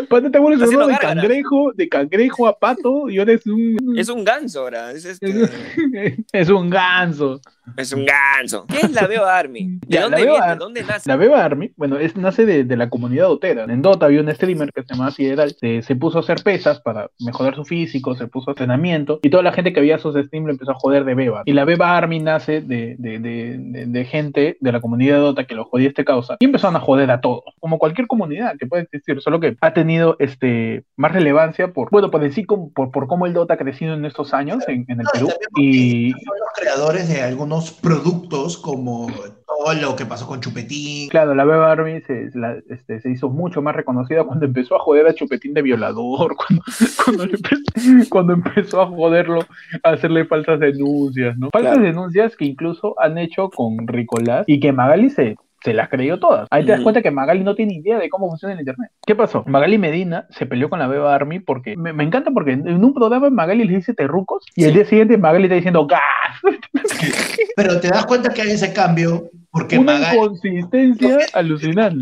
[0.09, 3.77] ¿Cuándo te vuelves Está haciendo de cangrejo, de cangrejo a pato y ahora es un...
[3.97, 4.91] Es un ganso ahora.
[4.93, 5.27] Es, este,
[6.33, 7.41] es un ganso.
[7.77, 8.67] Es un ganso.
[8.69, 9.79] ¿Qué es la Beba Army?
[9.87, 10.47] ¿De Ya, dónde Beba viene?
[10.47, 11.09] Ar- ¿Dónde nace?
[11.09, 13.65] La Beba Army, bueno, es, nace de, de la comunidad dotera.
[13.65, 16.81] En Dota había un streamer que se llamaba Sideral, se, se puso a hacer pesas
[16.81, 20.15] para mejorar su físico, se puso a entrenamiento, y toda la gente que veía sus
[20.15, 21.43] streams le empezó a joder de Beba.
[21.45, 25.45] Y la Beba Army nace de, de, de, de- de gente de la comunidad Dota
[25.45, 28.67] que lo jodía este causa, y empezaron a joder a todos, como cualquier comunidad que
[28.67, 33.07] puede existir, solo que ha tenido este más relevancia por, bueno, por decir, por, por
[33.07, 35.29] cómo el Dota ha crecido en estos años en, en el Perú.
[35.57, 36.13] Y,
[36.55, 39.09] creadores de algunos productos como
[39.47, 41.09] todo lo que pasó con Chupetín.
[41.11, 44.81] Claro, la Beba Army se, la- este, se hizo mucho más reconocida cuando empezó a
[44.81, 46.65] joder a Chupetín de violador, cuando,
[47.05, 49.41] cuando, empe- cuando empezó a joderlo,
[49.83, 51.51] a hacerle falsas denuncias, ¿no?
[51.53, 51.87] Falsas Claro.
[51.87, 56.47] denuncias que incluso han hecho con Ricolás y que Magali se, se las creyó todas.
[56.51, 56.83] Ahí te das Mm.
[56.85, 58.91] cuenta que Magali no tiene idea de cómo funciona el internet.
[59.07, 59.45] ¿Qué pasó?
[59.47, 62.95] Magali Medina se peleó con la Beba Army porque me, me encanta porque en un
[62.95, 66.01] programa Magali le dice terrucos y el día siguiente Magali está diciendo gas.
[67.57, 72.01] Pero te das cuenta que hay ese cambio porque Una Magali inconsistencia alucinante.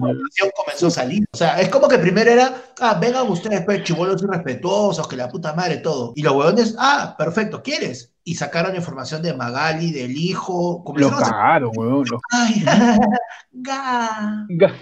[0.54, 1.24] comenzó a salir.
[1.32, 5.28] O sea, es como que primero era, ah, vengan ustedes, pues, chibolos irrespetuosos, que la
[5.28, 6.12] puta madre, todo.
[6.14, 8.12] Y los huevones, ah, perfecto, ¿quieres?
[8.24, 10.84] Y sacaron información de Magali, del hijo.
[10.96, 12.04] Lo cagaron, weón.
[12.10, 12.62] Lo Ay,
[13.52, 14.46] ga.
[14.48, 14.74] Ga-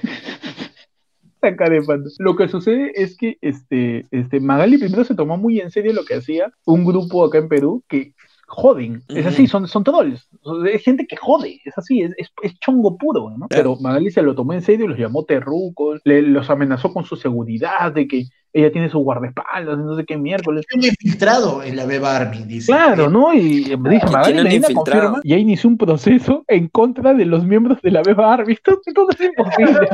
[1.40, 2.10] Saca de panda.
[2.18, 6.04] Lo que sucede es que este, este Magali primero se tomó muy en serio lo
[6.04, 8.12] que hacía un grupo acá en Perú que
[8.48, 9.02] joden.
[9.08, 10.28] Es así, son, son trolls.
[10.72, 11.60] Es gente que jode.
[11.64, 13.46] Es así, es, es, es chongo puro, ¿no?
[13.48, 17.14] Pero Magali se lo tomó en serio, los llamó terrucos, le, los amenazó con su
[17.14, 20.64] seguridad, de que ella tiene su guardaespaldas, no sé qué miércoles.
[20.74, 22.72] Un infiltrado en la Beba Army, dice.
[22.72, 23.32] Claro, ¿no?
[23.34, 25.12] Y dice, Ah, Magali Medina infiltrado.
[25.12, 28.54] confirma, y ahí inició un proceso en contra de los miembros de la Beba Army.
[28.54, 29.88] Esto, todo es imposible.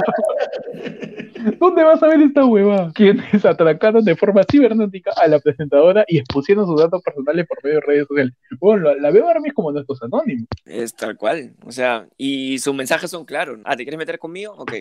[1.60, 2.90] ¿Dónde vas a ver esta hueva?
[2.94, 7.80] Quienes atracaron de forma cibernética a la presentadora y expusieron sus datos personales por medio
[7.80, 8.34] de redes sociales.
[8.60, 10.46] Bueno, la, la Beba Army es como nuestros anónimos.
[10.64, 11.52] Es tal cual.
[11.66, 13.58] O sea, y sus mensajes son claros.
[13.64, 14.54] Ah, ¿te quieres meter conmigo?
[14.56, 14.72] Ok.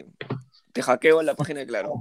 [0.73, 1.93] Te hackeo la página de Claro.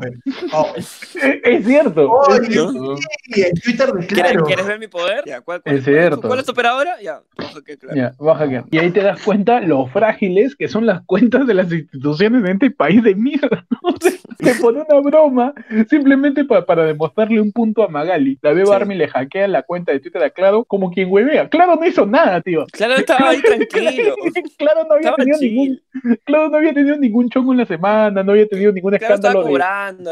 [0.52, 2.11] Oh, Es, es cierto.
[2.11, 2.96] Oye, es cierto.
[3.32, 4.44] sí, el Twitter de ¿Quieres, Claro.
[4.46, 5.22] ¿Quieres ver mi poder?
[5.26, 6.26] Ya, ¿cuál, cuál, Es cuál cierto.
[6.28, 7.00] ¿Cuál es tu operadora?
[7.02, 7.20] Ya.
[7.37, 7.94] Claro.
[7.94, 8.56] Ya, baja aquí.
[8.70, 12.50] Y ahí te das cuenta lo frágiles que son las cuentas de las instituciones en
[12.52, 13.64] este país de mierda.
[13.70, 13.78] ¿no?
[14.38, 15.54] Te pone una broma
[15.88, 18.38] simplemente pa- para demostrarle un punto a Magali.
[18.42, 18.72] La Beba Sí.
[18.82, 21.48] Army le hackea la cuenta de Twitter a Claro como quien huevea.
[21.48, 22.64] Claro no hizo nada, tío.
[22.72, 24.14] Claro, estaba ahí tranquilo.
[24.58, 25.52] Claro no había Estaba tenido chill.
[25.54, 25.80] ningún,
[26.24, 29.44] claro no había tenido ningún chongo en la semana, no había tenido ningún Claro, escándalo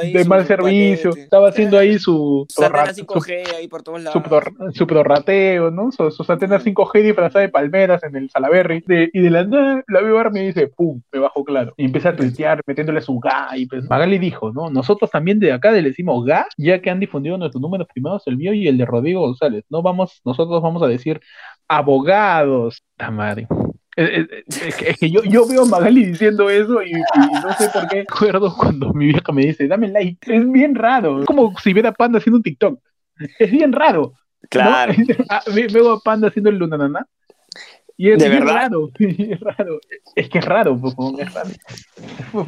[0.01, 1.11] de, su mal servicio.
[1.11, 1.25] paquete.
[1.25, 4.13] Estaba haciendo ahí su, Su antena prorra- su- 5G ahí por todos lados.
[4.23, 5.93] su, pror- su prorrateo, ¿no?
[5.93, 8.83] Su- sus antenas 5G disfrazadas de palmeras en el Salaberry.
[8.87, 11.03] De- y de la nada, la Beba Army dice, ¡pum!
[11.13, 11.75] Me bajo claro.
[11.77, 13.49] Y empieza a tuitear, metiéndole su ga.
[13.57, 14.71] Y pues, Magali dijo, ¿no?
[14.71, 18.37] Nosotros también de acá le decimos ga, ya que han difundido nuestros números primados, el
[18.39, 19.65] mío y el de Rodrigo González.
[19.69, 21.21] No vamos, nosotros vamos a decir
[21.69, 22.83] abogados.
[22.97, 23.47] Tamari.
[23.97, 27.43] Es, es- es que, es que yo, yo veo a Magali diciendo eso y, y
[27.45, 30.19] no sé por qué recuerdo cuando mi vieja me dice, dame like.
[30.35, 31.21] Es bien raro.
[31.21, 32.79] Es como si viera a Panda haciendo un TikTok.
[33.39, 34.13] Es bien raro.
[34.43, 34.49] ¿no?
[34.49, 34.95] Claro.
[35.29, 37.07] Ah, ve- Veo a Panda haciendo el lunanana.
[37.97, 38.55] Y es, ¿De y es verdad?
[38.55, 39.79] raro, es raro.
[40.17, 40.81] Es que es raro,
[41.19, 41.51] es raro.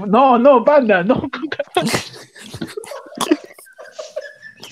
[0.07, 1.28] No, no, Panda, no.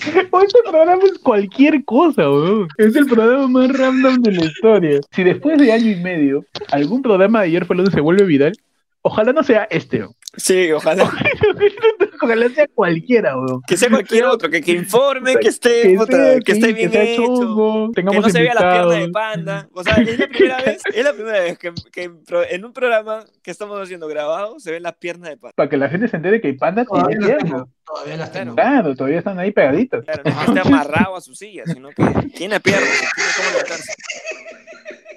[0.31, 2.67] O Este programa es cualquier cosa, weón.
[2.77, 4.99] Es el programa más random de la historia.
[5.11, 8.53] Si después de año y medio algún programa de ayer fue donde se vuelve viral,
[9.01, 9.99] ojalá no sea este.
[9.99, 10.15] weón.
[10.37, 11.03] Sí, ojalá.
[11.03, 11.29] Ojalá
[12.55, 13.61] sea cualquiera, weón.
[13.67, 16.91] Que sea cualquier otro, que, que informe, que esté, Que, puta, sea, que esté bien
[16.91, 17.25] sea hecho.
[17.25, 19.69] chongo, Que no se vea la pierna de panda.
[19.73, 22.11] O sea, es la primera vez, es la primera vez que, que
[22.49, 25.53] en un programa que estamos haciendo grabado se ven las piernas de panda.
[25.55, 27.51] Para que la gente se entere que Panda Todavía tiene piernas.
[27.51, 27.69] tengo.
[27.85, 28.55] Todavía las tengo.
[28.55, 30.03] Claro, todavía están ahí pegaditas.
[30.05, 32.03] Claro, no es que esté amarrado a su silla, sino que
[32.35, 33.93] tiene piernas, tiene cómo levantarse.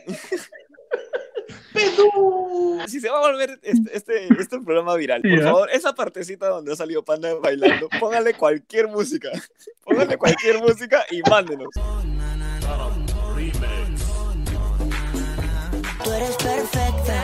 [1.74, 2.78] Perú.
[2.86, 6.72] Si se va a volver este, este, este programa viral, por favor, esa partecita donde
[6.72, 9.30] ha salido Panda bailando, póngale cualquier música.
[9.82, 11.68] Póngale cualquier música y mándenos.
[16.04, 17.22] Tú eres perfecta,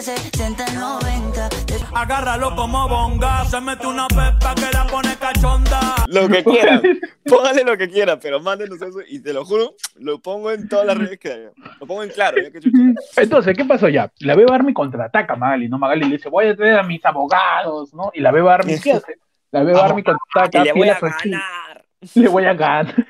[0.00, 1.90] sin el 90 50, 60, 90.
[1.94, 5.80] Agárralo como bonga, se mete una pepa que la pone cachonda.
[6.08, 6.80] Lo que quieran.
[7.26, 10.86] Póngale lo que quieran, pero mándenos eso y te lo juro, lo pongo en todas
[10.86, 11.50] las redes que haya.
[11.80, 12.78] Lo pongo en claro, ya que chucha.
[13.16, 14.10] Entonces, ¿qué pasó ya?
[14.20, 15.78] La Beba Army contraataca a Magali, ¿no?
[15.78, 18.10] Magali le dice, voy a traer a mis abogados, ¿no?
[18.14, 19.18] Y la Beba Army, ¿qué hace?
[19.50, 21.84] La Beba Army contraataca, le voy a ganar.
[22.14, 22.94] Le voy a ganar.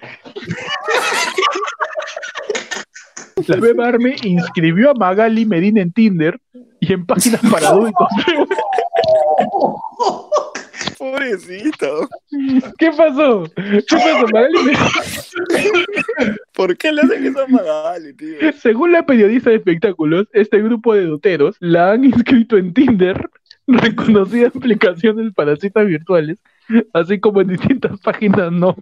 [3.47, 6.39] La Beba Army inscribió a Magali Medina en Tinder
[6.83, 8.09] y en páginas para adultos.
[10.99, 12.09] Pobrecito.
[12.79, 13.45] ¿Qué pasó?
[13.57, 14.27] ¿Qué pasó?
[14.33, 14.59] Magali
[16.53, 18.37] ¿Por qué le hacen eso a Magali, tío?
[18.61, 23.29] Según la periodista de espectáculos, este grupo de doteros la han inscrito en Tinder,
[23.67, 26.39] reconocidas aplicaciones para citas virtuales,
[26.93, 28.77] así como en distintas páginas no.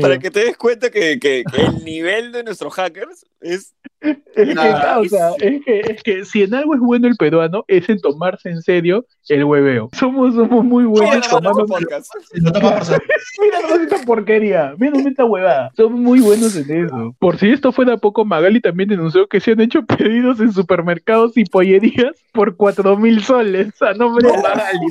[0.00, 3.74] Para que te des cuenta que, que- que el nivel de nuestros hackers es.
[4.00, 7.16] Es que, Ah, o sea, es que, es que si en algo es bueno el
[7.16, 9.88] peruano, es en tomarse en serio el hueveo.
[9.92, 11.64] Somos, somos muy buenos tomando.
[11.64, 12.10] podcast.
[12.34, 15.70] Mira esta porquería, mira esta huevada.
[15.76, 17.14] Somos muy buenos en eso.
[17.18, 21.36] Por si esto fuera poco, Magali también denunció que se han hecho pedidos en supermercados
[21.36, 24.86] y pollerías por cuatro mil soles a nombre de Magali.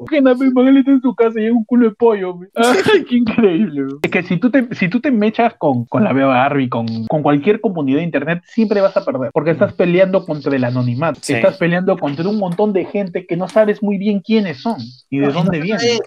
[0.00, 2.38] Imagínate, Magali está en su casa y hay un culo de pollo.
[2.54, 3.86] Ay, qué increíble.
[4.02, 6.86] Es que si tú te, si tú te mechas con, con la Beba Barbie, con,
[7.08, 9.30] con cualquier comunidad de internet, siempre vas a perder.
[9.32, 11.20] Porque estás peleando contra el anonimato.
[11.22, 11.34] Sí.
[11.34, 14.76] Estás peleando contra un montón de gente que no sabes muy bien quiénes son
[15.10, 15.98] y de No, dónde no vienen.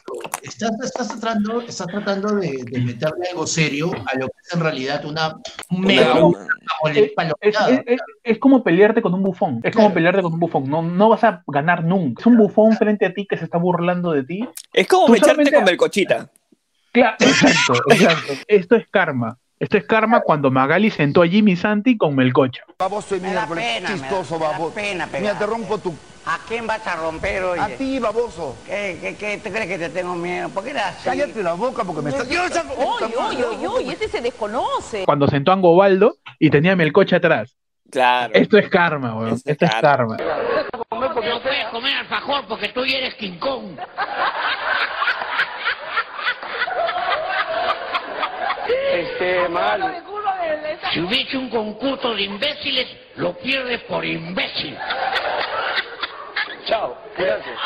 [0.44, 4.60] Estás, estás tratando, estás tratando de, de meterle algo serio a lo que es en
[4.60, 5.36] realidad una
[5.70, 6.48] mega Una- una
[6.84, 9.60] mole- Es, es- es- es como pelearte con un bufón.
[9.64, 9.94] Es como Claro.
[9.96, 10.70] pelearte con un bufón.
[10.70, 12.22] No, no vas a ganar nunca.
[12.22, 14.48] Es un bufón frente a ti que se está burlando de ti.
[14.74, 16.30] Es como Tú mecharte solamente- con Melcochita.
[16.92, 18.34] Claro, exacto, exacto.
[18.48, 19.38] Esto es karma.
[19.60, 22.64] Esto es karma cuando Magali sentó a Jimmy Santi con Melcocha.
[22.80, 24.74] Baboso y miércoles, pena, chistoso baboso.
[24.74, 25.40] pena Mira, pegar.
[25.40, 25.94] te rompo tu...
[26.26, 27.62] ¿A quién vas a romper, oye?
[27.62, 28.56] A ti, baboso.
[28.66, 30.48] ¿Qué, qué, qué, ¿Tú crees que te tengo miedo?
[30.50, 31.04] ¿Por qué eres así?
[31.04, 32.26] Cállate la boca porque me estás...
[32.28, 35.04] Oye, oye, oye, este se desconoce.
[35.06, 37.58] Cuando sentó a Angobaldo y tenía a Melcocha atrás.
[37.92, 38.34] Claro.
[38.34, 39.34] Esto es karma, weón.
[39.34, 40.18] Esto es Esto es karma.
[40.92, 43.78] No puedes comer alfajor porque tú eres King Kong.
[48.92, 49.86] Este, Magali.
[50.94, 54.76] Si hubiera hecho un concurso de imbéciles, lo pierdes por imbécil.
[56.66, 57.58] Chao, gracias.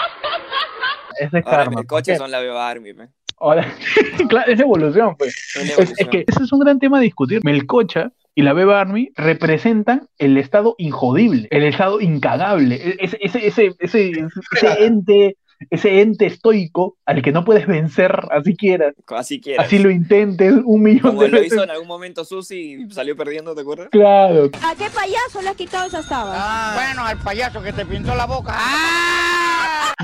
[1.19, 1.75] Es Ahora karma.
[1.77, 2.17] Melcocha ¿Por qué?
[2.17, 2.91] son la Beba Army.
[3.39, 3.65] Ahora-
[4.29, 5.35] claro, es evolución, pues.
[5.55, 7.41] Es, que ese es un gran tema a discutir.
[7.43, 13.47] Melcocha y la Beba Army representan el estado injodible, el estado incagable, e- ese, ese,
[13.47, 14.11] ese, ese,
[14.51, 15.37] ese ente,
[15.69, 19.65] ese ente estoico al que no puedes vencer así quieras, Así quieras.
[19.67, 21.53] así lo intentes un millón Como de lo veces.
[21.53, 23.89] hizo en algún momento Susi y salió perdiendo, ¿te acuerdas?
[23.91, 26.35] Claro, ¿A qué payaso le has quitado esas tabas?
[26.39, 26.71] Ah.
[26.75, 28.53] Bueno, al payaso que te pintó la boca.
[28.55, 29.42] ¡Ah!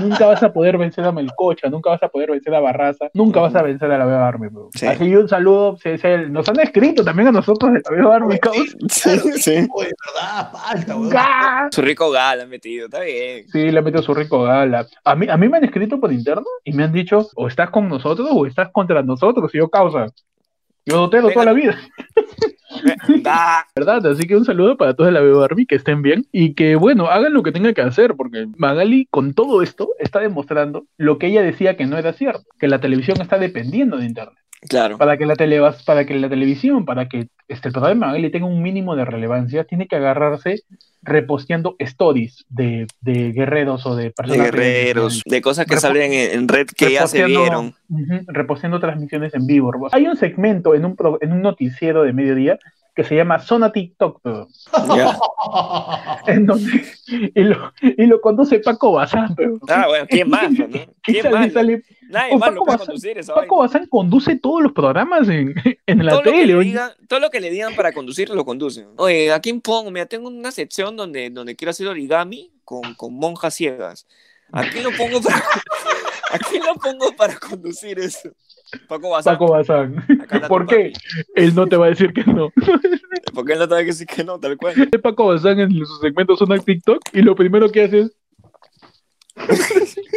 [0.00, 3.40] Nunca vas a poder vencer a Melcocha, nunca vas a poder vencer a Barraza, nunca
[3.40, 4.48] vas a vencer a la Beba Army.
[4.48, 4.68] bro.
[4.74, 4.86] Sí.
[4.86, 8.16] Así que un saludo, se- se- nos han escrito también a nosotros de la Beba
[8.16, 8.38] Army.
[8.88, 9.68] Sí, sí.
[9.74, 11.68] Oye, verdad, falta.
[11.70, 13.46] Su rico gal han metido, está bien.
[13.48, 14.86] Sí, le metió su rico gala.
[15.04, 17.70] A mí, a mí me han escrito por interno y me han dicho, o estás
[17.70, 19.50] con nosotros o estás contra nosotros.
[19.54, 20.06] Y yo, causa.
[20.86, 21.78] Yo dotero toda la vida, Da.
[23.76, 24.06] ¿verdad?
[24.06, 26.76] Así que un saludo para todos de la Beba Army, que estén bien y que,
[26.76, 31.18] bueno, hagan lo que tengan que hacer, porque Magali, con todo esto, está demostrando lo
[31.18, 34.36] que ella decía que no era cierto, que la televisión está dependiendo de internet.
[34.68, 34.98] Claro.
[34.98, 38.30] Para que la, tele, para que la televisión, para que este, el programa de Magali
[38.30, 40.62] tenga un mínimo de relevancia, tiene que agarrarse
[41.02, 44.44] reposteando stories de, de guerreros o de De personas.
[44.50, 47.74] guerreros, de cosas que salen en, red que ya se vieron.
[47.88, 49.72] Ujú, reposteando transmisiones en vivo.
[49.92, 52.58] Hay un segmento en un, pro- en un noticiero de mediodía
[53.02, 54.20] que se llama Zona TikTok,
[54.96, 55.16] Ya.
[56.26, 56.84] en donde,
[57.34, 59.34] y, lo, y lo conduce Paco Bazán.
[59.34, 60.50] pero- Ah, bueno, ¿quién más?
[60.50, 60.66] no?
[61.02, 61.52] ¿Quién sale- más?
[61.52, 63.72] sale- Nadie más Paco lo puede Bazán- conducir esa Paco vaina.
[63.72, 65.54] Bazán conduce todos los programas en,
[65.86, 66.46] en la Todo lo, tele.
[66.46, 66.68] le oye.
[66.70, 68.88] digan, todo lo que le digan para conducir, lo conducen.
[68.96, 69.90] Oye, ¿a quién pongo?
[69.90, 74.06] Mira, tengo una sección donde, donde quiero hacer origami con, con monjas ciegas.
[74.52, 78.30] ¿A quién lo pongo para, ¿a quién lo pongo para conducir eso?
[78.88, 79.34] Paco Bazán.
[79.34, 80.04] Paco Bazán.
[80.48, 80.92] ¿Por qué?
[81.34, 82.50] Él no te va a decir que no.
[83.34, 84.74] Porque él no te va a decir que no, tal cual.
[85.02, 88.16] Paco Bazán en sus segmentos Zona TikTok y lo primero que hace es.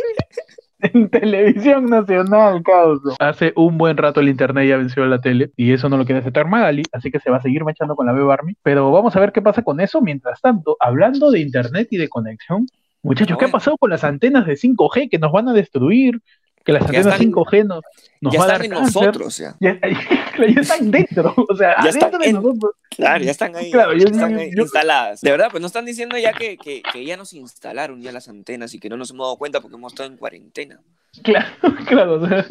[0.79, 3.15] en televisión nacional, causa.
[3.19, 6.05] Hace un buen rato el internet ya venció a la tele y eso no lo
[6.05, 8.55] quiere aceptar Magali, así que se va a seguir machando con la Beba Army.
[8.63, 10.01] Pero vamos a ver qué pasa con eso.
[10.01, 12.67] Mientras tanto, hablando de internet y de conexión,
[13.01, 16.21] muchachos, ¿qué ha pasado con las antenas de 5G que nos van a destruir?
[16.65, 17.81] Que las antenas están- 5G nos,
[18.21, 19.01] nos ya va a están dar en cáncer.
[19.01, 19.55] nosotros, ya.
[19.59, 19.79] Ya,
[20.55, 22.71] ya están dentro, o sea, Ya están adentro de en- nosotros.
[22.89, 25.21] Claro, ya están ahí, Claro, yo- están yo- ahí yo- instaladas.
[25.21, 28.29] De verdad, pues nos están diciendo ya que, que, que ya nos instalaron ya las
[28.29, 30.79] antenas y que no nos hemos dado cuenta porque hemos estado en cuarentena.
[31.23, 31.47] Claro,
[31.87, 32.45] claro, o sea,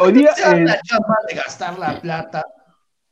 [0.00, 2.44] hoy día, ¿Se dan eh, la chamba de gastar la plata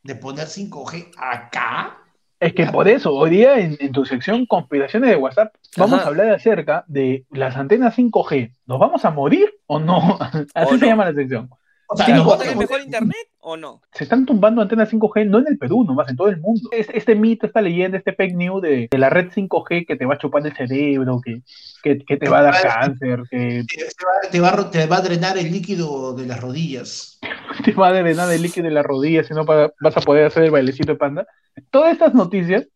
[0.02, 1.98] de poner 5G acá?
[2.40, 6.06] Es que por eso, hoy día en, en tu sección conspiraciones de WhatsApp, vamos Ajá.
[6.06, 8.54] a hablar acerca de las antenas 5G.
[8.66, 10.18] ¿Nos vamos a morir o no?
[10.54, 10.86] Así O se no.
[10.86, 11.50] llama la sección.
[11.92, 13.82] O sea, ¿Que nos nos va a vamos tener a- mejor internet o no?
[13.92, 16.68] Se están tumbando antenas 5G no en el Perú, nomás en todo el mundo.
[16.72, 20.06] Es- Este, mito, esta leyenda, este fake news de, de la red 5G que te
[20.06, 21.42] va a chupar el cerebro, que,
[21.82, 24.96] que, que te va a dar cáncer, que te, va, te va a- te va
[24.98, 27.18] a drenar el líquido de las rodillas.
[27.64, 30.44] te va a drenar el líquido de la rodilla, si no vas a poder hacer
[30.44, 31.26] el bailecito de panda.
[31.70, 32.68] Todas estas noticias,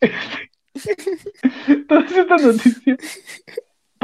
[1.88, 2.98] todas estas noticias,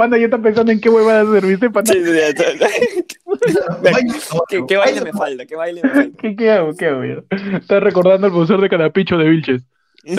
[0.00, 1.92] Panda ya está pensando en qué huevada serviste, Panda.
[4.48, 5.44] ¿Qué, qué baile me falta?
[5.44, 6.16] ¿Qué baile me falta?
[6.22, 6.74] ¿Qué, qué hago?
[6.74, 7.02] ¿Qué hago?
[7.02, 9.62] Estás recordando al profesor de Carapicho de Vilches.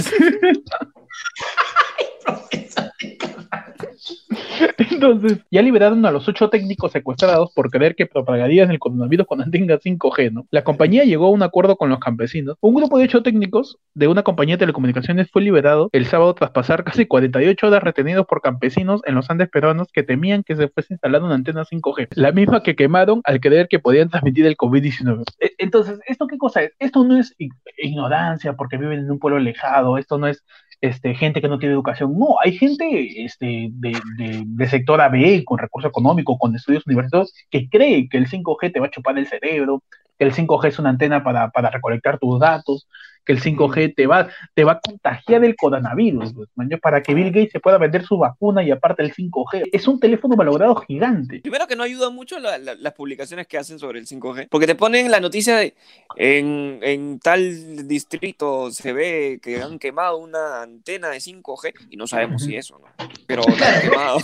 [4.77, 9.49] Entonces, ya liberaron a los ocho técnicos secuestrados por creer que propagarían el coronavirus cuando
[9.49, 10.45] tenga 5G, ¿no?
[10.51, 12.57] La compañía llegó a un acuerdo con los campesinos.
[12.61, 16.51] Un grupo de ocho técnicos de una compañía de telecomunicaciones fue liberado el sábado tras
[16.51, 20.67] pasar casi 48 horas retenidos por campesinos en los Andes peruanos que temían que se
[20.67, 24.57] fuese instalada una antena 5G, la misma que quemaron al creer que podían transmitir el
[24.57, 25.23] COVID-19.
[25.39, 26.71] E- Entonces, ¿esto qué cosa es?
[26.79, 30.43] Esto no es ig- ignorancia porque viven en un pueblo alejado, esto no es
[30.81, 32.17] este, gente que no tiene educación.
[32.17, 33.97] No, hay gente este, de,
[34.45, 38.79] de, sector AB, con recurso económico, con estudios universitarios, que cree que el 5G te
[38.79, 39.83] va a chupar el cerebro,
[40.17, 42.87] que el 5G es una antena para, para recolectar tus datos,
[43.25, 47.13] que el 5G te va, te va a contagiar el coronavirus, pues, man, para que
[47.13, 49.69] Bill Gates se pueda vender su vacuna y aparte el 5G.
[49.71, 51.39] Es un teléfono valorado gigante.
[51.41, 54.67] Primero que no ayuda mucho la- la- las publicaciones que hacen sobre el 5G, porque
[54.67, 55.75] te ponen la noticia de
[56.17, 62.07] en, en tal distrito se ve que han quemado una antena de 5G y no
[62.07, 63.05] sabemos si eso, ¿no?
[63.27, 64.17] Pero la han quemado.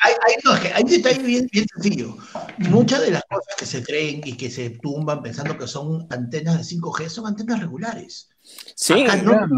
[0.00, 2.16] Hay, hay, no, es que hay un detalle bien, bien sencillo.
[2.58, 6.58] Muchas de las cosas que se creen y que se tumban pensando que son antenas
[6.58, 8.25] de 5G son antenas regulares.
[8.74, 9.48] Sí, Acá no, Claro.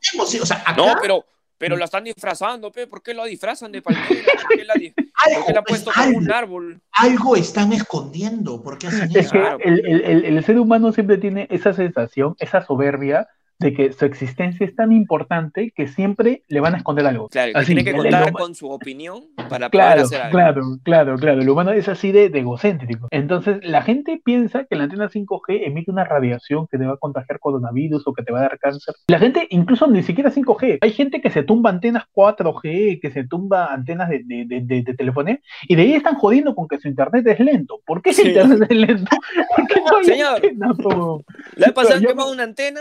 [0.00, 1.24] tenemos, o sea, acá no, pero,
[1.58, 4.06] pero la están disfrazando, pe, ¿por qué la disfrazan de palmera?
[4.08, 6.80] ¿Por qué la, di- por qué algo, la han pues, puesto como un árbol?
[6.92, 8.62] algo están escondiendo.
[8.62, 9.58] ¿Por qué hacen Es que Claro.
[9.62, 13.28] el, el- el- el ser humano siempre tiene esa sensación, esa soberbia
[13.60, 17.28] de que su existencia es tan importante que siempre le van a esconder algo.
[17.28, 20.32] Claro, que Así, tiene que contar con su opinión para poder Claro, hacer algo.
[20.32, 21.40] claro, claro, claro.
[21.42, 23.08] El humano es así de, de egocéntrico.
[23.10, 26.96] Entonces, la gente piensa que la antena 5G emite una radiación que te va a
[26.96, 28.94] contagiar coronavirus o que te va a dar cáncer.
[29.08, 30.78] La gente, incluso ni siquiera 5G.
[30.80, 34.94] Hay gente que se tumba antenas 4G, que se tumba antenas de, de, de, de-
[34.94, 37.80] telefonía, y de ahí están jodiendo con que su internet es lento.
[37.86, 38.28] ¿Por qué su Sí.
[38.28, 39.10] internet es lento?
[39.56, 40.34] Porque no hay Señor.
[40.36, 41.24] antena, po.
[41.56, 42.80] La vez pasada quemado una antena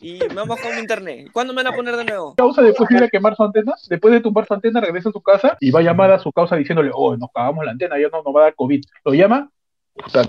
[0.00, 1.28] y me han bajado mi internet.
[1.32, 2.34] ¿Cuándo me van a poner de nuevo?
[2.36, 5.12] causa después de ir a quemar su antena, después de tumbar su antena, regresa a
[5.12, 7.98] su casa y va a llamar a su causa diciéndole, oh, nos cagamos la antena,
[7.98, 8.82] ya no nos va a dar COVID.
[9.04, 9.50] Lo llama,
[9.94, 10.22] puta,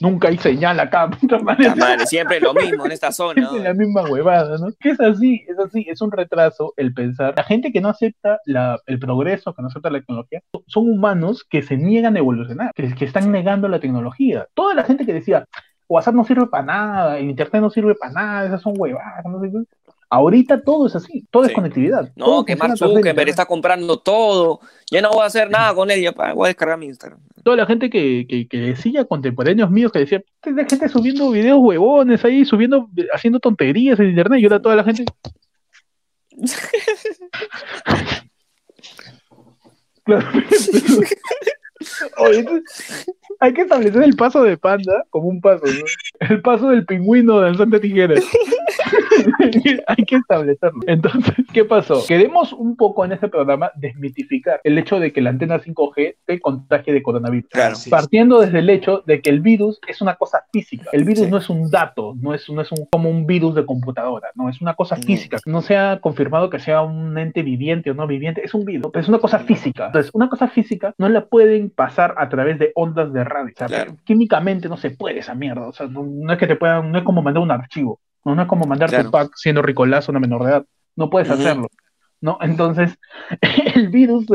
[0.00, 1.68] nunca hay señal acá, puta madre.
[1.68, 3.48] La madre, siempre lo mismo en esta zona.
[3.54, 4.68] Es la misma huevada, ¿no?
[4.80, 7.34] Que es así, es así, es un retraso el pensar.
[7.36, 11.44] La gente que no acepta la- el progreso, que no acepta la tecnología, son humanos
[11.48, 14.46] que se niegan a evolucionar, que, que están negando la tecnología.
[14.54, 15.46] Toda la gente que decía,
[15.92, 19.40] WhatsApp no sirve para nada, el Internet no sirve para nada, esas son huevadas, no
[19.40, 19.58] sé qué.
[20.08, 21.54] Ahorita todo es así, todo es Sí.
[21.54, 22.12] conectividad.
[22.16, 24.60] No, que Mark Zuckerberg está comprando todo.
[24.90, 27.18] Ya no voy a hacer nada con él, ya voy a descargar mi Instagram.
[27.42, 31.58] Toda la gente que, que, que decía, contemporáneos míos, que decía, la gente subiendo videos
[31.60, 35.04] huevones ahí, subiendo, haciendo tonterías en internet, y ahora toda la gente.
[40.04, 40.26] Claro.
[42.18, 42.44] Oye,
[43.40, 46.26] hay que establecer el paso de panda como un paso, ¿no?
[46.28, 48.24] El paso del pingüino danzante tijeras.
[49.86, 50.80] hay que establecerlo.
[50.86, 52.02] Entonces, ¿qué pasó?
[52.06, 56.40] Queremos un poco en este programa desmitificar el hecho de que la antena 5G te
[56.40, 57.50] contagie de coronavirus.
[57.50, 57.74] Claro.
[57.76, 57.90] Sí.
[57.90, 60.90] Partiendo desde el hecho de que el virus es una cosa física.
[60.92, 61.30] El virus Sí.
[61.30, 64.48] no es un dato, no es, no es un, como un virus de computadora, no,
[64.48, 65.02] es una cosa No.
[65.02, 65.38] física.
[65.46, 68.90] No se ha confirmado que sea un ente viviente o no viviente, es un virus,
[68.92, 69.86] pero es una cosa física.
[69.86, 73.52] Entonces, una cosa física no la pueden pasar a través de ondas de radio.
[73.54, 73.96] O sea, Claro.
[74.04, 75.68] químicamente no se puede esa mierda.
[75.68, 78.34] O sea, no, no es que te puedan, no es como mandar un archivo, no,
[78.34, 79.04] no es como mandar Claro.
[79.04, 80.64] tu pack siendo ricolazo a una menor de edad.
[80.96, 81.68] No puedes hacerlo.
[82.20, 82.38] ¿no?
[82.40, 82.96] Entonces,
[83.74, 84.26] el virus,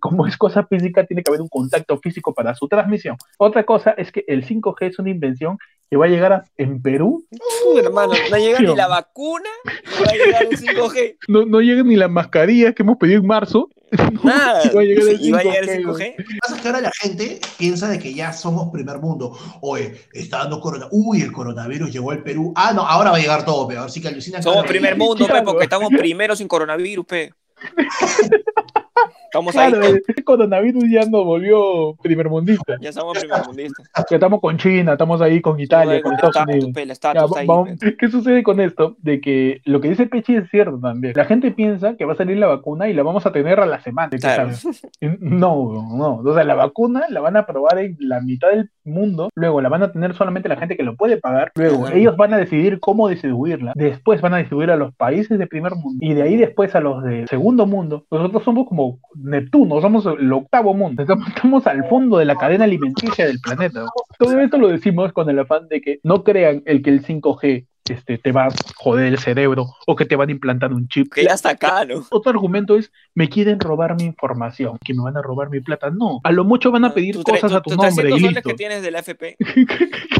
[0.00, 3.16] como es cosa física, tiene que haber un contacto físico para su transmisión.
[3.38, 5.56] Otra cosa es que el 5G es una invención
[5.90, 7.24] que va a llegar a- en Perú,
[7.66, 11.16] Uh, hermano, no llega ni la vacuna, no va a llegar el 5G.
[11.28, 13.68] no, no llegan ni las mascarillas que hemos pedido en marzo.
[14.22, 14.62] Nada.
[14.70, 15.84] Y va a llegar el Y va a llegar el 5G.
[15.84, 16.14] 5G.
[16.18, 19.36] Lo que pasa es que ahora la gente piensa de que ya somos primer mundo.
[19.62, 20.88] Oye, está dando corona.
[20.90, 22.52] Uy, el coronavirus llegó al Perú.
[22.54, 23.86] Ah, no, ahora va a llegar todo peor.
[23.86, 24.42] Así que alucina.
[24.42, 27.32] Somos primer mundo, pe, porque estamos primero sin coronavirus, pe.
[29.24, 32.76] Estamos Claro, ahí, el coronavirus ya nos volvió primermundista.
[32.80, 33.86] ya somos primermundistas.
[34.10, 36.70] Estamos con China, estamos ahí con Italia, con La Estados Unidos.
[36.74, 37.96] Ya, ahí, vamos- pe.
[37.96, 38.96] ¿Qué sucede con esto?
[39.02, 41.12] De que lo que dice Pechi es cierto también.
[41.16, 43.66] La gente piensa que va a salir la vacuna y la vamos a tener a
[43.66, 44.08] la semana.
[44.18, 44.50] Claro.
[45.20, 46.16] No, no.
[46.24, 49.68] O sea, la vacuna la van a probar en la mitad del mundo, luego la
[49.68, 51.96] van a tener solamente la gente que lo puede pagar, luego Claro.
[51.96, 55.74] ellos van a decidir cómo distribuirla, después van a distribuir a los países de primer
[55.74, 58.04] mundo y de ahí después a los de segundo mundo.
[58.10, 61.02] Nosotros somos como Neptuno, somos el octavo mundo.
[61.28, 63.84] Estamos, al fondo de la cadena alimenticia del planeta.
[64.18, 67.66] Todo esto lo decimos con el afán de que no crean el que el 5G
[67.90, 71.12] este, te va a joder el cerebro o que te van a implantar un chip.
[71.12, 72.04] Que ya está acá, ¿no?
[72.10, 75.90] Otro argumento es, me quieren robar mi información, que me van a robar mi plata.
[75.90, 78.34] No, a lo mucho van a pedir Tus tre- cosas a tu nombre 300 y
[78.34, 78.48] listo.
[78.50, 79.66] que tienes de la FP, que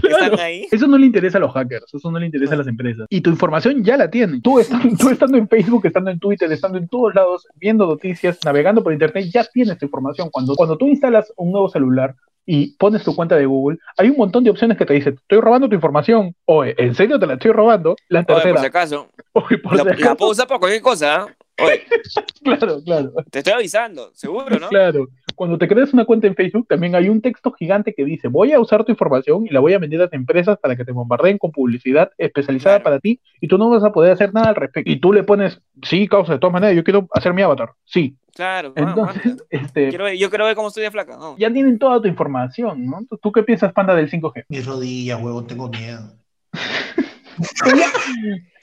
[0.00, 0.24] Claro.
[0.34, 0.66] están ahí.
[0.70, 3.06] Eso no le interesa a los hackers, eso no le interesa a las empresas.
[3.10, 4.40] Y tu información ya la tienen.
[4.42, 8.38] Tú, est- tú estando en Facebook, estando en Twitter, estando en todos lados, viendo noticias,
[8.44, 10.28] navegando por Internet, ya tienes tu información.
[10.30, 12.14] Cuando, cuando tú instalas un nuevo celular
[12.50, 15.38] y pones tu cuenta de Google, hay un montón de opciones que te dicen, estoy
[15.38, 16.34] robando tu información.
[16.46, 17.94] Oye, ¿en serio te la estoy robando?
[18.08, 18.60] La Oye, por tercera.
[18.60, 19.08] si acaso.
[19.34, 20.16] Oye, por La, si la acaso.
[20.16, 21.26] puedo usar para cualquier cosa, ¿ah?
[21.62, 21.82] Oye,
[22.42, 23.12] Claro, claro.
[23.30, 24.68] te estoy avisando, seguro, ¿no?
[24.70, 25.08] Claro,
[25.38, 28.52] cuando te creas una cuenta en Facebook, también hay un texto gigante que dice, voy
[28.52, 31.38] a usar tu información y la voy a vender a empresas para que te bombardeen
[31.38, 32.84] con publicidad especializada Claro.
[32.84, 34.90] para ti y tú no vas a poder hacer nada al respecto.
[34.90, 37.70] Y tú le pones, sí, causa, de todas maneras, yo quiero hacer mi avatar.
[37.84, 38.16] Sí.
[38.34, 39.44] Claro, Entonces, anda.
[39.50, 41.16] este, Quiero ver- yo quiero ver cómo estoy de flaca.
[41.16, 41.38] vamos.
[41.38, 42.98] ya tienen toda tu información, ¿no?
[43.08, 44.44] ¿Tú- ¿Tú qué piensas, Panda, del 5G?
[44.48, 46.00] Mis rodillas, huevón, tengo miedo.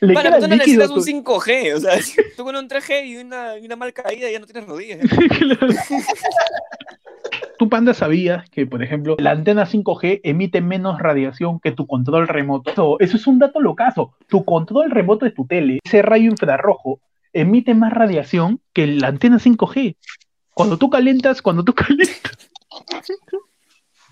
[0.02, 1.94] Le queda tú no líquido necesitas un tu- 5G, o sea,
[2.36, 5.00] tú con un 3G y una, y una mal caída ya no tienes rodillas.
[7.58, 12.28] ¿Tú, Panda, sabías que, por ejemplo, la antena 5G emite menos radiación que tu control
[12.28, 12.70] remoto?
[12.72, 14.14] Eso, eso es un dato locazo.
[14.28, 17.00] Tu control remoto de tu tele, ese rayo infrarrojo,
[17.32, 19.96] emite más radiación que la antena 5G.
[20.54, 22.50] Cuando tú calientas, cuando tú calientas.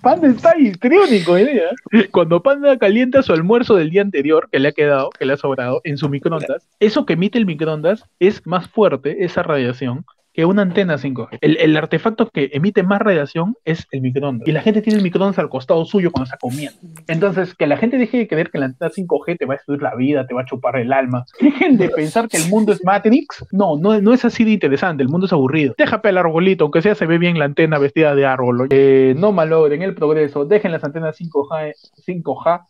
[0.03, 1.63] Panda está histriónico, ¿eh?
[2.11, 5.37] Cuando Panda calienta su almuerzo del día anterior, que le ha quedado, que le ha
[5.37, 10.45] sobrado, en su microondas, eso que emite el microondas es más fuerte, esa radiación, que
[10.45, 11.37] una antena 5G.
[11.41, 14.47] El, el artefacto que emite más radiación es el microondas.
[14.47, 16.79] Y la gente tiene el microondas al costado suyo cuando está comiendo.
[17.07, 19.81] Entonces, que la gente deje de creer que la antena 5G te va a destruir
[19.81, 21.25] la vida, te va a chupar el alma.
[21.39, 23.45] Dejen de pensar que el mundo es Matrix.
[23.51, 25.03] No, no, no es así de interesante.
[25.03, 25.75] El mundo es aburrido.
[25.77, 28.67] Deja el arbolito, aunque sea se ve bien la antena vestida de árbol.
[28.71, 30.45] Eh, no malogren el progreso.
[30.45, 31.73] Dejen las antenas 5G.
[32.07, 32.61] 5G.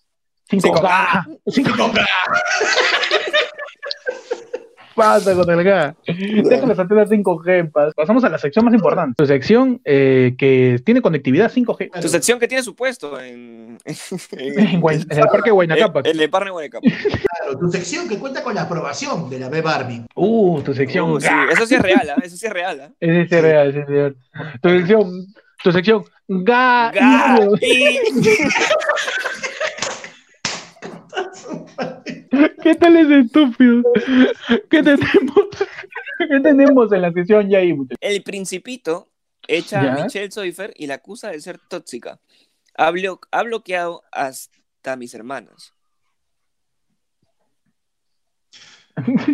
[0.50, 1.40] 5G.
[1.46, 2.06] 5G.
[4.96, 5.96] Pasa con el G.
[6.06, 7.94] Dejen las antenas 5G en paz.
[7.96, 9.16] Pasamos a la sección más importante.
[9.18, 12.00] Tu sección eh, que tiene conectividad 5G.
[12.02, 16.02] Tu sección que tiene su puesto en, En, Guay- en el parque de Guaynacapa.
[16.06, 16.88] En el parque Guaynacapa.
[16.90, 20.06] Claro, tu sección que cuenta con la aprobación de la B Barbie.
[20.16, 21.12] Uh, tu sección.
[21.12, 22.22] Uh, sí, eso sí es real, ¿ah?
[22.24, 22.82] eso sí es real.
[22.82, 22.90] ¿ah?
[23.00, 24.16] Ese sí es real, ese sí es real.
[24.62, 25.26] Tu sección.
[25.64, 26.04] Tu sección.
[26.28, 26.92] Ga.
[26.94, 27.50] Ga-
[32.64, 33.84] ¿Qué tal es estúpido?
[34.70, 35.48] ¿Qué tenemos?
[36.18, 37.98] ¿Qué tenemos en la sesión ya ahí, muchachos?
[38.02, 39.10] El Principito
[39.48, 39.94] echa ¿Ya?
[39.94, 42.20] a Michelle Soifer y la acusa de ser tóxica.
[42.76, 45.74] Ha, blo- ha bloqueado hasta mis hermanas.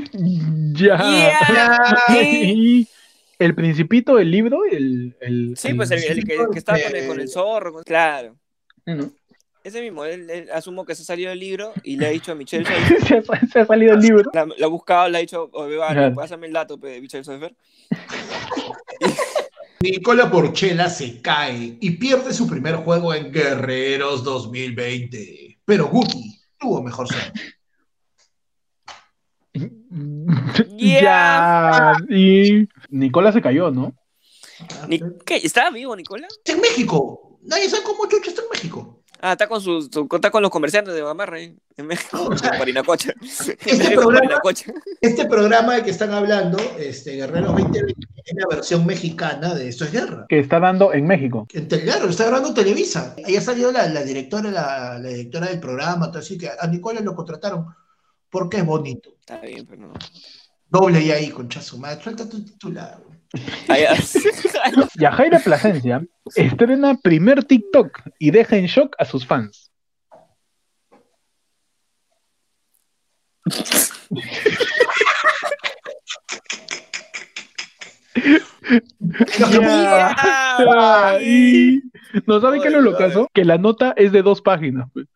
[0.74, 2.08] Ya.
[2.22, 2.88] Y
[3.40, 5.16] el Principito, el libro, el.
[5.22, 7.74] el Sí, el- pues el, el que, que está con el, con el zorro.
[7.74, 8.38] con- Claro.
[8.86, 9.12] No.
[9.70, 12.36] Ese mismo, él, él asumo que se salió del libro y le ha dicho a
[12.36, 12.66] Michelle
[13.08, 14.30] se, ha, se ha salido el libro.
[14.34, 16.16] La, la ha buscado, le ha dicho, oye, vale, Claro.
[16.16, 17.56] pásame el dato de Michelle Soifer.
[19.82, 25.60] Nicola Porchela se cae y pierde su primer juego en Guerreros 2020.
[25.64, 27.40] Pero Guti tuvo mejor suerte.
[30.78, 31.94] Ya.
[32.10, 33.94] Y Nicola se cayó, ¿no?
[35.26, 35.38] ¿Qué?
[35.38, 36.28] ¿Estaba vivo, Nicola?
[36.30, 37.40] Está en México.
[37.44, 38.99] Nadie sabe cómo Chucho está en México.
[39.22, 42.38] Ah, está con sus, su- está con los comerciantes de Gamarra ahí, en México, con
[42.38, 43.14] Parinacocha.
[43.22, 44.40] este programa-.
[45.02, 47.96] Este programa del que están hablando, este, Guerreros 2020,
[48.26, 50.26] es la versión mexicana de Esto es Guerra.
[50.30, 51.48] Que está dando en México.
[51.54, 53.16] En lo está grabando Televisa.
[53.26, 56.68] Ahí ha salido la, la directora, la, la directora del programa, todo así que a
[56.68, 57.66] Nicola lo contrataron
[58.30, 59.16] porque es bonito.
[59.20, 59.94] Está bien, pero no.
[60.70, 62.02] Doble y ahí, concha su madre.
[62.02, 63.00] Suelta tu titular.
[64.98, 66.04] Yajaira Plasencia
[66.36, 69.72] estrena primer TikTok y deja en shock a sus fans.
[79.40, 80.16] yeah.
[82.26, 83.28] ¿No sabe qué es lo caso?
[83.34, 84.90] Que la nota es de dos páginas.
[84.94, 85.08] Pues.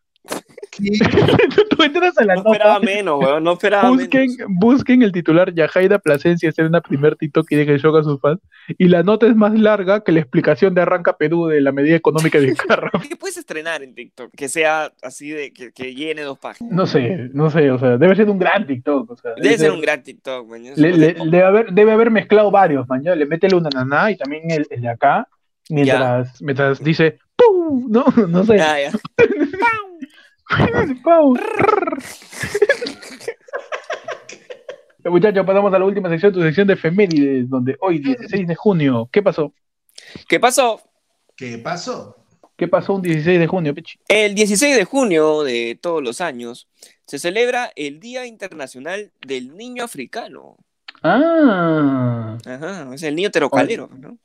[1.70, 4.46] Tú entras a la No esperaba nota, menos, weón, no esperaba busquen, menos.
[4.58, 8.40] busquen el titular Yajaira Plasencia estrena primer TikTok y deja en shock a sus fans.
[8.78, 11.96] Y la nota es más larga que la explicación de Arranca Perú de la medida
[11.96, 12.90] económica del carro.
[13.08, 14.30] ¿Qué puedes estrenar en TikTok?
[14.36, 16.72] Que sea así de que, que llene dos páginas.
[16.72, 19.10] No sé, no sé, o sea, debe ser un gran TikTok.
[19.10, 20.62] O sea, Debe ser un gran TikTok, man.
[20.76, 23.02] le- le- debe, haber, debe haber mezclado varios, man.
[23.02, 25.28] ya, Le métele una naná y también el, el de acá,
[25.68, 27.86] mientras, mientras dice ¡Pum!
[27.90, 28.56] No, no sé.
[28.58, 28.90] Ya, ya.
[31.02, 31.34] Pau.
[35.04, 39.08] Muchachos, pasamos a la última sección, tu sección de efemérides, donde hoy, 16 de junio,
[39.12, 39.52] ¿qué pasó?
[40.28, 40.80] ¿Qué pasó?
[41.36, 42.16] ¿Qué pasó?
[42.56, 43.98] ¿Qué pasó un 16 de junio, Pechi?
[44.08, 46.68] El 16 de junio de todos los años
[47.06, 50.56] se celebra el Día Internacional del Niño Africano.
[51.02, 54.16] Ah, Ajá, es el niño terocalero, ¿no?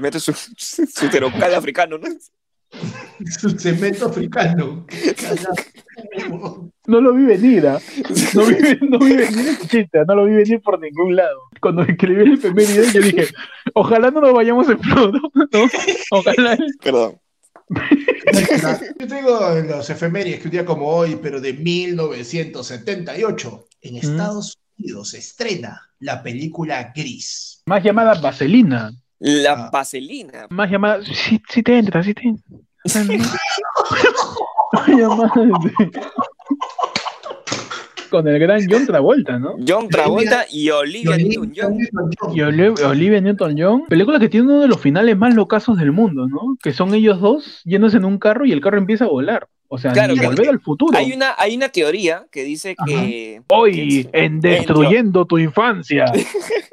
[0.00, 2.08] Mete su, su terocal africano, ¿no?
[3.40, 4.86] Su cemento africano.
[6.86, 7.80] No lo vi venir, ¿ah?
[8.34, 8.54] no, vi,
[8.88, 11.40] no vi venir ese chiste, no lo vi venir por ningún lado.
[11.60, 13.26] Cuando escribí el efeméride, yo dije,
[13.74, 15.46] ojalá no nos vayamos en flodo, ¿no?
[16.10, 16.58] Ojalá.
[16.82, 17.18] Perdón.
[19.00, 24.58] Yo tengo en los efemérides que un día como hoy, pero de 1978, en Estados
[24.78, 27.62] Unidos se estrena la película Gris.
[27.66, 29.70] Más llamada Vaselina, La Ah.
[29.72, 30.46] vaselina.
[30.50, 32.58] más llamada, sí, sí te entra, sí te entra.
[38.10, 39.56] Con el gran John Travolta, ¿no?
[39.66, 41.78] John Travolta y Olivia Newton-John.
[42.32, 46.28] Y Oli- Olivia Newton-John, película que tiene uno de los finales más locazos del mundo,
[46.28, 46.56] ¿no?
[46.62, 49.48] Que son ellos dos yéndose en un carro y el carro empieza a volar.
[49.66, 50.96] O sea, Claro, volver al futuro.
[50.96, 53.42] Hay una, hay una teoría que dice que.
[53.48, 56.04] Hoy en Destruyendo tu Infancia.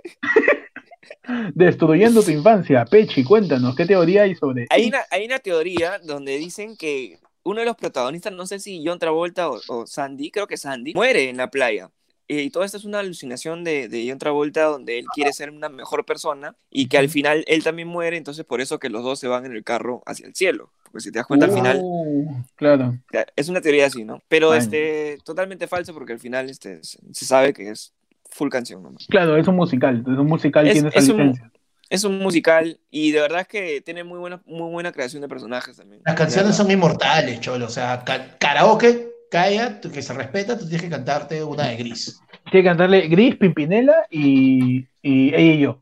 [1.53, 2.85] Destruyendo tu Infancia.
[2.85, 7.59] Pechi, cuéntanos, ¿qué teoría hay sobre Hay una, hay una teoría donde dicen que uno
[7.59, 11.29] de los protagonistas, no sé si John Travolta o, o Sandy, creo que Sandy, muere
[11.29, 11.89] en la playa.
[12.27, 15.67] Y todo esto es una alucinación de, de John Travolta donde él quiere ser una
[15.67, 19.19] mejor persona y que al final él también muere, entonces por eso que los dos
[19.19, 20.71] se van en el carro hacia el cielo.
[20.85, 22.97] Porque si te das cuenta al final, Uh, claro.
[23.35, 24.21] es una teoría así, ¿no?
[24.29, 24.59] Pero Ay.
[24.59, 27.93] este, totalmente falso porque al final este, se sabe que es
[28.31, 29.05] full canción nomás.
[29.07, 29.99] Claro, es un musical.
[30.07, 31.51] Es un musical Es- tiene esa es un- licencia.
[31.89, 35.27] Es un musical y de verdad es que tiene muy buena, muy buena creación de
[35.27, 36.01] personajes también.
[36.05, 37.65] Las canciones son inmortales, cholo.
[37.65, 41.75] O sea, ca- karaoke, calla, tú- que se respeta, tú tienes que cantarte una de
[41.75, 42.21] Gris.
[42.49, 45.81] Tiene que cantarle Gris, Pimpinela y, y ella y yo.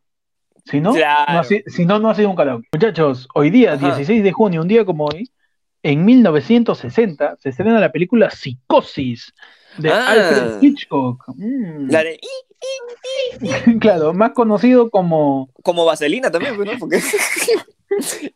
[0.65, 1.31] Si no, Claro.
[1.33, 2.67] no ha si no, no ha sido un karaoke.
[2.73, 3.85] Muchachos, hoy día, Ajá.
[3.85, 5.29] 16 de junio, un día como hoy,
[5.83, 9.33] en 1960, se estrena la película Psicosis
[9.81, 10.11] de Ah.
[10.11, 11.23] Alfred Hitchcock.
[11.35, 11.89] Mm.
[11.89, 12.19] La de
[13.79, 15.49] claro, más conocido como.
[15.63, 16.77] como Vaselina también, pues, ¿no?
[16.79, 17.01] Porque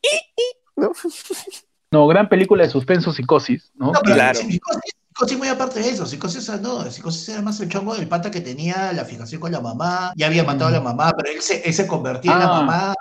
[1.91, 3.91] No, gran película de suspenso Psicosis, ¿no?
[3.91, 4.39] No, pero Claro.
[4.39, 6.05] Psicosis, Psicosis muy aparte de eso.
[6.07, 9.51] Psicosis, ah, no, Psicosis era más el chongo del pata que tenía la fijación con
[9.51, 10.11] la mamá.
[10.15, 12.61] Ya había matado a la mamá, pero él se, él se convertía en la Ah.
[12.61, 12.95] mamá.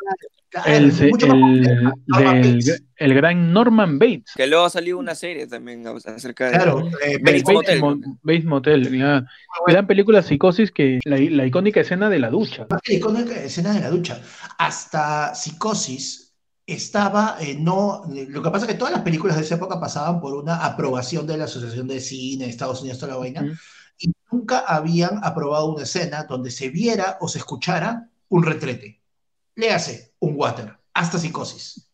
[0.66, 1.92] El, mucho el- compleja.
[2.07, 2.82] Norman del, Bates.
[2.96, 4.32] el gran Norman Bates.
[4.36, 7.80] que luego ha salido una serie también acerca de Claro, eh, Bates Bates, Motel.
[7.80, 9.26] Mo- Bates Motel, claro.
[9.66, 12.66] Gran película Psicosis que la, la icónica escena de la ducha.
[12.70, 14.20] la icónica escena de la ducha.
[14.59, 16.32] Hasta Psicosis
[16.66, 20.20] estaba, eh, no, lo que pasa es que todas las películas de esa época pasaban
[20.20, 23.59] por una aprobación de la Asociación de Cine de Estados Unidos, toda la vaina,
[23.98, 29.01] y nunca habían aprobado una escena donde se viera o se escuchara un retrete.
[29.55, 31.88] Léase, un water, hasta Psicosis.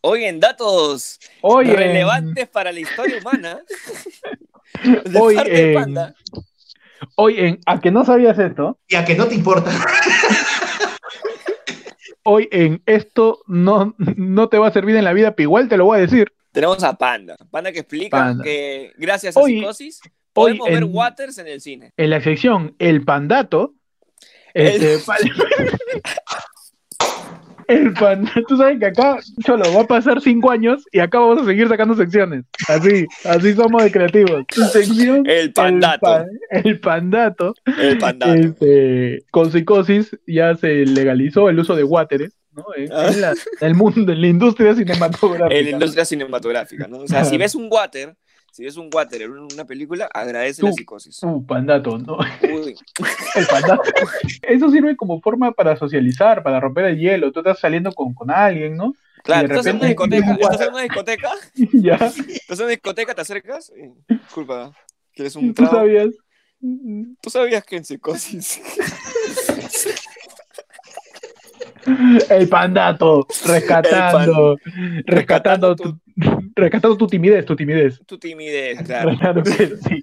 [0.00, 3.60] Hoy en datos Hoy en, relevantes para la historia humana.
[5.04, 6.14] de Hoy parte de en- Panda.
[7.16, 9.70] hoy en A que no sabías esto, Y a que no te importa.
[12.24, 15.76] hoy en esto no, no te va a servir en la vida, pero igual te
[15.76, 16.32] lo voy a decir.
[16.52, 17.36] Tenemos a Panda.
[17.50, 18.44] Panda que explica Panda.
[18.44, 20.10] que gracias a Hoy- psicosis hoy
[20.58, 21.92] podemos ver en- Waters en el cine.
[21.96, 23.74] En la sección El Pandato,
[24.54, 24.98] este,
[27.66, 31.42] el Pandato, tú sabes que acá, Cholo, va a pasar cinco años y acá vamos
[31.42, 32.44] a seguir sacando secciones.
[32.68, 34.44] Así, así somos de creativos.
[34.70, 36.00] Sección El Pandato.
[36.02, 37.54] pa- El Pandato.
[37.78, 38.34] El Pandato.
[38.34, 42.64] Este, con psicosis ya se legalizó el uso de wateres, ¿no?
[42.76, 43.08] En, Ah.
[43.08, 43.36] en la- en
[43.68, 45.58] el mundo, en la industria cinematográfica.
[45.58, 46.98] En la industria cinematográfica, ¿no?
[46.98, 48.14] O sea, si ves un water,
[48.54, 50.76] si ves un water en una película, agradece la Tú.
[50.76, 51.20] psicosis.
[51.24, 52.18] Uh, pandato, ¿no?
[52.42, 52.76] Uy,
[53.34, 53.82] El pandato.
[54.42, 57.32] Eso sirve como forma para socializar, para romper el hielo.
[57.32, 58.94] Tú estás saliendo con, con alguien, ¿no?
[59.24, 61.30] claro, estás en una discoteca, estás en una discoteca,
[61.72, 61.94] ya.
[61.94, 64.72] estás en una discoteca, te acercas, y- disculpa,
[65.12, 65.72] ¿Quieres un ¿Tú trago?
[65.78, 66.08] sabías?
[67.20, 68.60] ¿Tú sabías que en psicosis
[72.30, 74.56] El pandato, rescatando,
[75.06, 75.98] rescatando tu,
[76.56, 78.00] rescatando tu timidez, tu timidez.
[78.06, 79.42] tu timidez, claro?
[79.44, 80.00] Sí.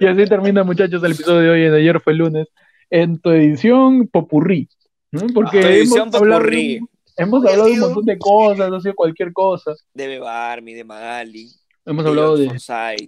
[0.00, 2.48] Y así termina, muchachos, el episodio de hoy en Ayer fue lunes,
[2.90, 4.68] en tu edición popurrí.
[5.10, 5.26] ¿no?
[5.34, 6.80] Porque Tu edición hemos hablado, popurrí.
[7.16, 9.74] hemos Hoy ha hablado de un montón de cosas, ha sido cualquier cosa.
[9.92, 11.50] De Beba Army, de Magali.
[11.86, 12.46] Hemos hablado de,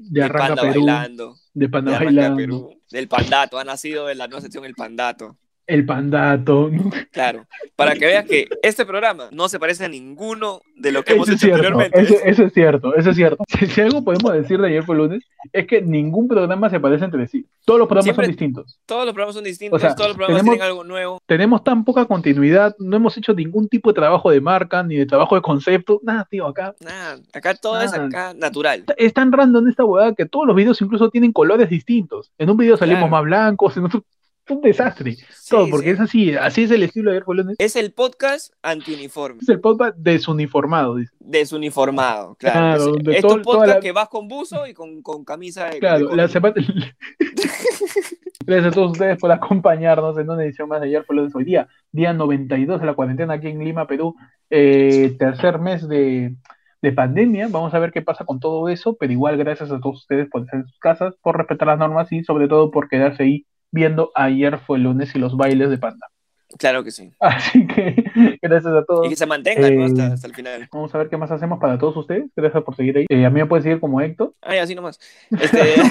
[0.01, 1.35] de Arranca Panda Perú, bailando.
[1.55, 2.81] de De Panda Bailando, Perú.
[2.91, 3.59] Del Pandato.
[3.59, 5.37] Ha nacido en la nueva sección El Pandato.
[5.67, 6.69] El pandato.
[6.73, 6.91] ¿no?
[7.13, 7.47] Claro.
[7.75, 11.29] Para que veas que este programa no se parece a ninguno de lo que hemos
[11.29, 12.01] Eso hecho cierto, anteriormente.
[12.01, 13.45] eso, eso es cierto, eso es cierto.
[13.49, 17.05] Si, si algo podemos decir de ayer fue lunes, es que ningún programa se parece
[17.05, 17.47] entre sí.
[17.65, 18.79] Todos los programas Siempre- son distintos.
[18.87, 21.21] Todos los programas son distintos, O sea, todos los programas tenemos- tienen algo nuevo.
[21.27, 25.07] Tenemos tan poca continuidad, no hemos hecho ningún tipo de trabajo de marca, ni de
[25.07, 26.75] trabajo de concepto, nada, tío, acá.
[26.81, 28.85] Nada, acá todo es acá natural.
[28.97, 32.31] Es tan random esta huevada que todos los videos incluso tienen colores distintos.
[32.39, 33.11] En un video salimos Claro.
[33.13, 34.05] más blancos, en otro...
[34.49, 35.13] Un desastre.
[35.15, 35.91] Sí, todo, porque sí.
[35.93, 37.57] es así, así es el estilo de lunes.
[37.59, 41.13] Es el podcast antiuniforme, Es el podcast desuniformado, dice.
[41.19, 42.93] desuniformado, claro.
[42.95, 45.81] Claro, es todo- toda podcast la- que vas con buzo y con, con camisa de
[45.81, 46.55] Claro, de la semana...
[48.47, 52.13] Gracias a todos ustedes por acompañarnos en una edición más de lunes hoy día, día
[52.13, 54.15] 92 de la cuarentena aquí en Lima, Perú,
[54.51, 56.37] eh, tercer mes de,
[56.81, 57.49] de pandemia.
[57.51, 60.43] Vamos a ver qué pasa con todo eso, pero igual gracias a todos ustedes por
[60.43, 64.11] estar en sus casas, por respetar las normas y sobre todo por quedarse ahí viendo
[64.15, 66.09] ayer fue lunes y los bailes de panda.
[66.59, 67.13] Claro que sí.
[67.21, 68.05] Así que
[68.41, 69.07] gracias a todos.
[69.07, 69.83] Y que se mantengan ¿no?
[69.83, 70.69] Eh, hasta, hasta el final.
[70.73, 72.31] Vamos a ver qué más hacemos para todos ustedes.
[72.35, 73.07] Gracias por seguir ahí.
[73.09, 74.33] Eh, a mí me pueden seguir como Héctor.
[74.43, 74.99] Ay, así nomás.
[75.31, 75.75] Este...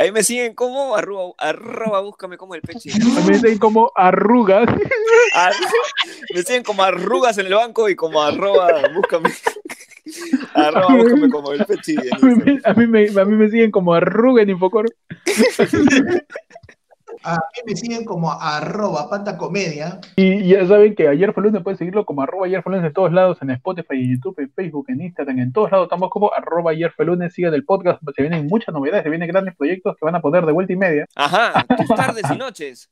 [0.00, 2.88] Ahí me siguen como arroba, arroba búscame como el peche.
[2.92, 4.68] A mí me siguen como arrugas.
[5.34, 5.52] Ar-
[6.32, 9.30] me siguen como arrugas en el banco y como arroba búscame.
[10.54, 11.94] Arroba búscame como el peche.
[11.94, 14.88] en A mí, me, a mí me- a mí me siguen como arruga en Infocoro.
[17.24, 20.00] A mí me siguen como arroba pantacomedia.
[20.14, 22.92] Y ya saben que ayer fue lunes, pueden seguirlo como arroba ayer fue lunes en
[22.92, 26.32] todos lados, en Spotify, en YouTube, en Facebook, en Instagram, en todos lados estamos como
[26.32, 29.96] arroba ayer fue lunes, sigan el podcast, se vienen muchas novedades, se vienen grandes proyectos
[29.98, 32.88] que van a poner de vuelta y media, Ajá, tus tardes y noches.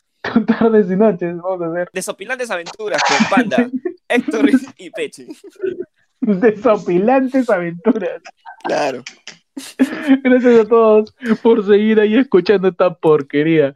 [0.58, 3.70] tardes y noches, vamos a hacer Desopilantes aventuras con Panda,
[4.08, 5.26] Héctor y Peche.
[6.40, 8.22] desopilantes aventuras.
[8.64, 9.02] Claro.
[10.22, 13.72] Gracias a todos por seguir ahí escuchando esta porquería.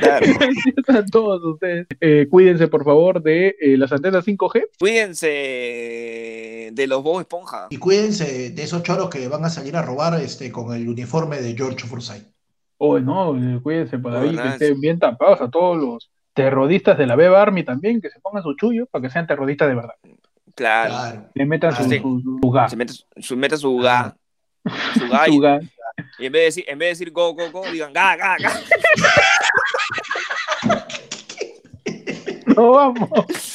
[0.00, 0.26] Claro.
[0.40, 1.86] Gracias a todos ustedes.
[2.00, 4.68] Eh, cuídense por favor de eh, las antenas 5G.
[4.78, 7.66] Cuídense de los Bob Esponja.
[7.68, 11.42] Y cuídense de esos choros que van a salir a robar este, con el uniforme
[11.42, 12.24] de George Forsyth.
[12.78, 17.06] Oh, no, eh, cuídense por ahí, que estén bien tapados a todos los terroristas de
[17.06, 19.94] la Beba Army también, que se pongan su chullo para que sean terroristas de verdad.
[20.58, 20.90] Claro.
[20.90, 21.30] Claro.
[21.34, 21.98] Le metan su, Ah, sí.
[22.00, 24.16] su, su ga, Se mete su, mete su ga.
[24.98, 25.24] Su ga.
[25.26, 25.60] su Y, ga.
[26.18, 28.36] y en vez de decir, en vez de decir go, go, go, digan ga, ga,
[28.38, 28.52] ga.
[32.56, 33.54] No vamos.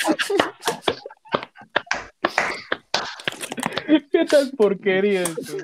[4.11, 5.57] ¿Qué tal porquería esto?